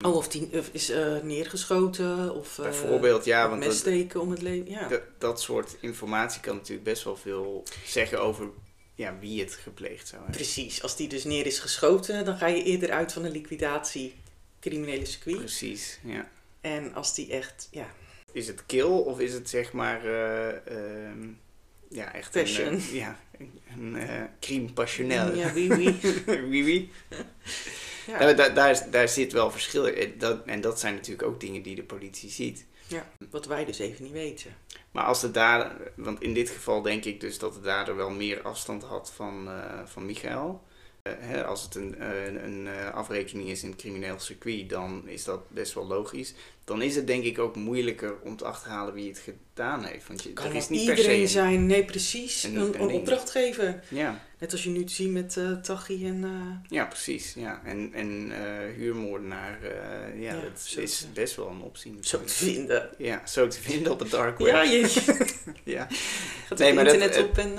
Oh, 0.05 0.15
of 0.15 0.27
die 0.27 0.49
is 0.71 0.89
eh, 0.89 1.15
neergeschoten 1.23 2.35
of... 2.35 2.57
eh, 2.57 2.63
Bijvoorbeeld, 2.63 3.25
ja, 3.25 3.47
want 3.47 3.59
mes 3.59 3.67
dat, 3.67 3.77
steken 3.77 4.21
om 4.21 4.29
het 4.31 4.41
leven. 4.41 4.69
Ja. 4.71 5.01
dat, 5.17 5.41
soort 5.41 5.77
informatie 5.79 6.41
kan 6.41 6.55
natuurlijk 6.55 6.87
best 6.87 7.03
wel 7.03 7.17
veel 7.17 7.63
zeggen 7.85 8.21
over 8.21 8.47
ja, 8.95 9.17
wie 9.19 9.39
het 9.41 9.53
gepleegd 9.53 10.07
zou 10.07 10.21
hebben. 10.21 10.41
Precies, 10.41 10.81
als 10.81 10.95
die 10.95 11.07
dus 11.07 11.23
neer 11.23 11.45
is 11.45 11.59
geschoten, 11.59 12.25
dan 12.25 12.37
ga 12.37 12.47
je 12.47 12.63
eerder 12.63 12.91
uit 12.91 13.13
van 13.13 13.23
een 13.23 13.31
liquidatie 13.31 14.15
criminele 14.59 15.05
circuit. 15.05 15.37
Precies, 15.37 15.99
ja. 16.03 16.29
En 16.61 16.93
als 16.93 17.15
die 17.15 17.31
echt, 17.31 17.67
ja, 17.71 17.87
Is 18.31 18.47
het 18.47 18.65
kill 18.65 18.83
of 18.83 19.19
is 19.19 19.33
het 19.33 19.49
zeg 19.49 19.71
maar, 19.71 20.05
eh, 20.05 20.49
ehm, 20.49 21.27
ja, 21.89 22.13
echt 22.13 22.31
Passion. 22.31 22.67
een, 22.73 22.81
ja, 22.91 23.19
een, 23.77 23.97
crime 24.39 24.73
passionnel. 24.73 25.35
ja, 25.35 25.53
wie 25.53 25.73
wie. 25.73 25.95
oui. 26.63 26.89
Ja. 28.07 28.33
Daar, 28.33 28.53
daar, 28.53 28.91
daar 28.91 29.09
zit 29.09 29.31
wel 29.31 29.51
verschil 29.51 29.85
in. 29.85 30.13
Dat, 30.17 30.45
en 30.45 30.61
dat 30.61 30.79
zijn 30.79 30.93
natuurlijk 30.93 31.27
ook 31.27 31.39
dingen 31.39 31.61
die 31.61 31.75
de 31.75 31.83
politie 31.83 32.29
ziet. 32.29 32.65
Ja, 32.87 33.09
wat 33.29 33.45
wij 33.45 33.65
dus 33.65 33.79
even 33.79 34.03
niet 34.03 34.13
weten. 34.13 34.55
Maar 34.91 35.03
als 35.03 35.21
de 35.21 35.31
dader, 35.31 35.91
want 35.95 36.21
in 36.21 36.33
dit 36.33 36.49
geval 36.49 36.81
denk 36.81 37.05
ik 37.05 37.19
dus 37.19 37.39
dat 37.39 37.53
de 37.53 37.61
dader 37.61 37.95
wel 37.95 38.09
meer 38.09 38.41
afstand 38.41 38.83
had 38.83 39.11
van, 39.11 39.47
uh, 39.47 39.79
van 39.85 40.05
Michael. 40.05 40.63
Uh, 41.03 41.13
hè, 41.17 41.45
als 41.45 41.63
het 41.63 41.75
een, 41.75 42.01
een, 42.01 42.45
een 42.45 42.91
afrekening 42.93 43.49
is 43.49 43.63
in 43.63 43.69
het 43.69 43.79
crimineel 43.79 44.19
circuit, 44.19 44.69
dan 44.69 45.07
is 45.07 45.23
dat 45.23 45.49
best 45.49 45.73
wel 45.73 45.87
logisch 45.87 46.33
dan 46.65 46.81
is 46.81 46.95
het 46.95 47.07
denk 47.07 47.23
ik 47.23 47.39
ook 47.39 47.55
moeilijker 47.55 48.15
om 48.21 48.37
te 48.37 48.45
achterhalen 48.45 48.93
wie 48.93 49.09
het 49.09 49.19
gedaan 49.19 49.83
heeft. 49.83 50.07
Want 50.07 50.23
je, 50.23 50.33
kan 50.33 50.45
er 50.45 50.55
is 50.55 50.69
niet 50.69 50.79
iedereen 50.79 51.19
per 51.19 51.27
se 51.27 51.33
zijn, 51.33 51.65
nee 51.65 51.85
precies, 51.85 52.43
een, 52.43 52.55
een, 52.55 52.81
een 52.81 52.89
opdrachtgever. 52.89 53.83
Ja. 53.89 54.23
Net 54.39 54.51
als 54.51 54.63
je 54.63 54.69
nu 54.69 54.83
ziet 54.85 55.11
met 55.11 55.35
uh, 55.35 55.51
Tachi 55.51 56.07
en... 56.07 56.23
Uh... 56.23 56.69
Ja, 56.69 56.85
precies. 56.85 57.33
Ja. 57.33 57.61
En, 57.65 57.93
en 57.93 58.31
uh, 58.31 58.35
huurmoordenaar, 58.75 59.59
ja, 60.15 60.33
ja, 60.33 60.41
dat 60.41 60.75
is 60.77 61.07
best 61.13 61.35
wel 61.35 61.49
een 61.49 61.61
optie. 61.61 61.97
Zo 62.01 62.23
te 62.23 62.33
vinden. 62.33 62.89
Ja, 62.97 63.27
zo 63.27 63.47
te 63.47 63.61
vinden 63.61 63.91
op 63.91 63.99
het 63.99 64.11
dark 64.11 64.37
web. 64.37 64.47
Ja, 64.47 64.65
jeetje. 64.65 65.01
ja. 65.63 65.87
Gaat 66.47 66.57
nee, 66.57 66.73
maar 66.73 66.85
internet 66.85 67.17
op 67.17 67.37
en... 67.37 67.57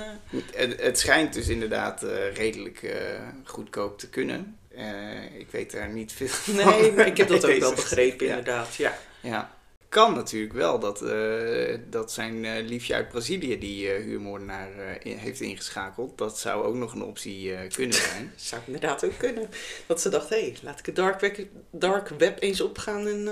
Het, 0.53 0.81
het, 0.81 0.99
schijnt 0.99 1.33
dus 1.33 1.49
inderdaad 1.49 2.03
redelijk 2.35 2.97
goedkoop 3.45 3.99
te 3.99 4.09
kunnen. 4.09 4.57
Uh, 4.77 5.39
ik 5.39 5.51
weet 5.51 5.73
daar 5.73 5.89
niet 5.89 6.13
veel 6.13 6.29
van. 6.29 6.55
Nee, 6.55 6.93
maar 6.93 7.07
ik 7.07 7.17
heb 7.17 7.29
dat 7.29 7.45
ook 7.45 7.59
wel 7.67 7.75
begrepen, 7.75 8.27
inderdaad. 8.27 8.75
Ja. 8.75 8.99
ja. 9.21 9.55
Kan 9.89 10.15
natuurlijk 10.15 10.53
wel 10.53 10.79
dat, 10.79 11.03
uh, 11.03 11.79
dat 11.91 12.13
zijn 12.13 12.45
uh, 12.45 12.53
liefje 12.67 12.95
uit 12.95 13.09
Brazilië 13.09 13.59
die 13.59 13.89
huurmoordenaar 13.89 14.69
in, 15.03 15.17
heeft 15.17 15.41
ingeschakeld. 15.41 16.19
Dat 16.19 16.39
zou 16.39 16.65
ook 16.65 16.75
nog 16.75 16.95
een 16.95 17.03
optie 17.03 17.55
kunnen 17.69 17.97
zijn. 18.11 18.33
zou 18.37 18.63
inderdaad 18.67 19.05
ook 19.05 19.19
kunnen. 19.19 19.49
Dat 19.87 20.01
ze 20.01 20.09
dacht, 20.09 20.29
hé, 20.29 20.41
hey, 20.41 20.57
laat 20.63 20.79
ik 20.79 20.87
het 20.87 20.97
dark 20.97 21.21
web, 21.21 21.39
dark 21.71 22.09
web 22.09 22.43
eens 22.43 22.61
opgaan 22.61 23.07
en... 23.07 23.29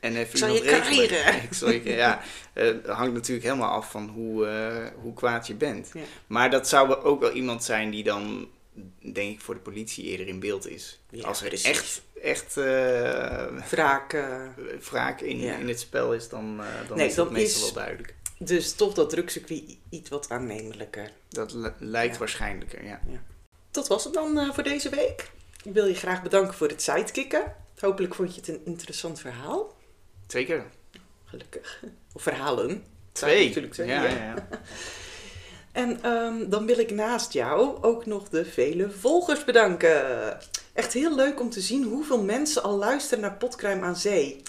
En 0.00 0.16
even 0.16 0.38
zal 0.38 0.48
je 0.48 1.80
je, 1.84 1.90
ja, 1.92 2.20
het 2.52 2.86
hangt 2.86 3.14
natuurlijk 3.14 3.46
helemaal 3.46 3.70
af 3.70 3.90
van 3.90 4.08
hoe, 4.08 4.46
hoe 5.02 5.14
kwaad 5.14 5.46
je 5.46 5.54
bent. 5.54 5.90
Ja. 5.94 6.00
Maar 6.26 6.50
dat 6.50 6.68
zou 6.68 6.94
ook 6.94 7.20
wel 7.20 7.32
iemand 7.32 7.64
zijn 7.64 7.90
die 7.90 8.04
dan 8.04 8.48
denk 8.98 9.32
ik 9.32 9.40
voor 9.40 9.54
de 9.54 9.60
politie 9.60 10.04
eerder 10.04 10.26
in 10.26 10.40
beeld 10.40 10.68
is. 10.68 11.00
Als 11.22 11.42
er 11.42 11.64
echt, 11.64 12.02
echt 12.22 12.56
uh, 12.56 13.62
wraak, 13.70 14.12
uh, 14.12 15.28
in, 15.28 15.40
in 15.40 15.68
het 15.68 15.80
spel 15.80 16.14
is, 16.14 16.28
dan, 16.28 16.60
uh, 16.60 16.88
dan 16.88 17.00
is 17.00 17.14
dat 17.14 17.30
meestal 17.30 17.62
wel 17.62 17.72
duidelijk. 17.72 18.14
Dus 18.38 18.72
toch 18.72 18.94
dat 18.94 19.10
drugscircuit 19.10 19.76
iets 19.88 20.10
wat 20.10 20.30
aannemelijker. 20.30 21.10
Dat 21.28 21.56
lijkt 21.78 22.18
waarschijnlijker, 22.18 22.84
ja. 22.84 23.00
ja. 23.08 23.22
Dat 23.70 23.88
was 23.88 24.04
het 24.04 24.14
dan 24.14 24.54
voor 24.54 24.62
deze 24.62 24.88
week. 24.88 25.30
Ik 25.62 25.72
wil 25.72 25.86
je 25.86 25.94
graag 25.94 26.22
bedanken 26.22 26.54
voor 26.54 26.68
het 26.68 26.82
sidekicken. 26.82 27.54
Hopelijk 27.78 28.14
vond 28.14 28.34
je 28.34 28.40
het 28.40 28.48
een 28.48 28.60
interessant 28.64 29.20
verhaal. 29.20 29.76
Zeker. 30.26 30.64
Gelukkig. 31.24 31.82
Of 32.12 32.22
verhalen. 32.22 32.84
Twee. 33.12 33.46
Natuurlijk 33.46 33.74
zeggen. 33.74 34.02
ja. 34.02 34.08
ja. 34.08 34.48
En 35.74 36.10
um, 36.10 36.50
dan 36.50 36.66
wil 36.66 36.78
ik 36.78 36.90
naast 36.90 37.32
jou 37.32 37.82
ook 37.82 38.06
nog 38.06 38.28
de 38.28 38.44
vele 38.44 38.90
volgers 38.90 39.44
bedanken. 39.44 40.38
Echt 40.72 40.92
heel 40.92 41.14
leuk 41.14 41.40
om 41.40 41.50
te 41.50 41.60
zien 41.60 41.84
hoeveel 41.84 42.22
mensen 42.22 42.62
al 42.62 42.76
luisteren 42.76 43.20
naar 43.20 43.36
Potcrime 43.36 43.80
aan 43.80 43.96
Zee. 43.96 44.42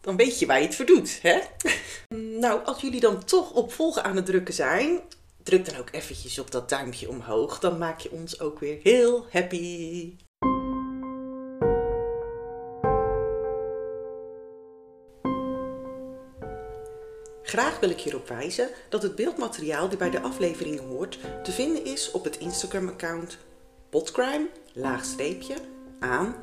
Dan 0.00 0.16
weet 0.16 0.38
je 0.38 0.46
waar 0.46 0.60
je 0.60 0.66
het 0.66 0.74
voor 0.74 0.86
doet, 0.86 1.18
hè? 1.22 1.40
nou, 2.44 2.64
als 2.64 2.80
jullie 2.80 3.00
dan 3.00 3.24
toch 3.24 3.52
op 3.52 3.72
volgen 3.72 4.04
aan 4.04 4.16
het 4.16 4.26
drukken 4.26 4.54
zijn, 4.54 5.00
druk 5.42 5.66
dan 5.66 5.76
ook 5.76 5.88
eventjes 5.92 6.38
op 6.38 6.50
dat 6.50 6.68
duimpje 6.68 7.08
omhoog. 7.08 7.58
Dan 7.58 7.78
maak 7.78 8.00
je 8.00 8.10
ons 8.10 8.40
ook 8.40 8.58
weer 8.58 8.78
heel 8.82 9.26
happy. 9.30 10.12
Graag 17.46 17.80
wil 17.80 17.90
ik 17.90 18.00
hierop 18.00 18.28
wijzen 18.28 18.68
dat 18.88 19.02
het 19.02 19.14
beeldmateriaal 19.14 19.88
die 19.88 19.98
bij 19.98 20.10
de 20.10 20.20
aflevering 20.20 20.80
hoort 20.80 21.18
te 21.42 21.52
vinden 21.52 21.84
is 21.84 22.10
op 22.10 22.24
het 22.24 22.38
Instagram-account 22.38 23.38
potcrime 23.90 24.48
aan 26.00 26.34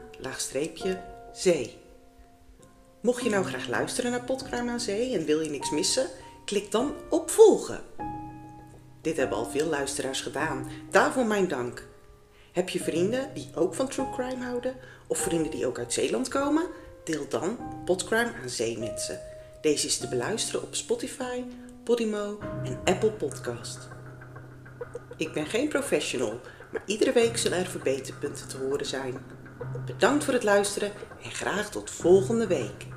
zee. 1.34 1.78
Mocht 3.02 3.24
je 3.24 3.30
nou 3.30 3.46
graag 3.46 3.68
luisteren 3.68 4.12
naar 4.12 4.24
Potcrime 4.24 4.72
aan 4.72 4.80
Zee 4.80 5.18
en 5.18 5.26
wil 5.26 5.42
je 5.42 5.50
niks 5.50 5.72
missen, 5.72 6.08
klik 6.46 6.72
dan 6.72 6.94
op 7.10 7.30
volgen. 7.30 7.82
Dit 9.02 9.18
hebben 9.18 9.38
al 9.38 9.50
veel 9.50 9.68
luisteraars 9.68 10.22
gedaan, 10.22 10.70
daarvoor 10.90 11.26
mijn 11.26 11.48
dank. 11.48 11.88
Heb 12.52 12.70
je 12.70 12.80
vrienden 12.80 13.34
die 13.34 13.50
ook 13.56 13.76
van 13.76 13.88
true 13.88 14.10
crime 14.10 14.44
houden 14.46 14.76
of 15.08 15.18
vrienden 15.18 15.52
die 15.52 15.66
ook 15.66 15.80
uit 15.80 15.94
Zeeland 15.94 16.28
komen? 16.28 16.68
Deel 17.04 17.28
dan 17.30 17.58
Potcrime 17.86 18.32
aan 18.42 18.50
Zee 18.50 18.78
met 18.78 19.02
ze. 19.02 19.31
Deze 19.62 19.88
is 19.88 19.98
te 19.98 20.08
beluisteren 20.08 20.62
op 20.62 20.76
Spotify, 20.76 21.44
Podimo 21.84 22.40
en 22.64 22.80
Apple 22.84 23.12
Podcast. 23.12 23.90
Ik 25.18 25.34
ben 25.34 25.46
geen 25.46 25.68
professional, 25.68 26.40
maar 26.72 26.82
iedere 26.86 27.12
week 27.12 27.38
zullen 27.38 27.58
er 27.58 27.66
verbeterpunten 27.66 28.48
te 28.48 28.58
horen 28.58 28.86
zijn. 28.86 29.18
Bedankt 29.86 30.24
voor 30.24 30.34
het 30.34 30.44
luisteren 30.44 30.92
en 31.24 31.32
graag 31.32 31.70
tot 31.70 31.90
volgende 31.90 32.48
week. 32.48 32.88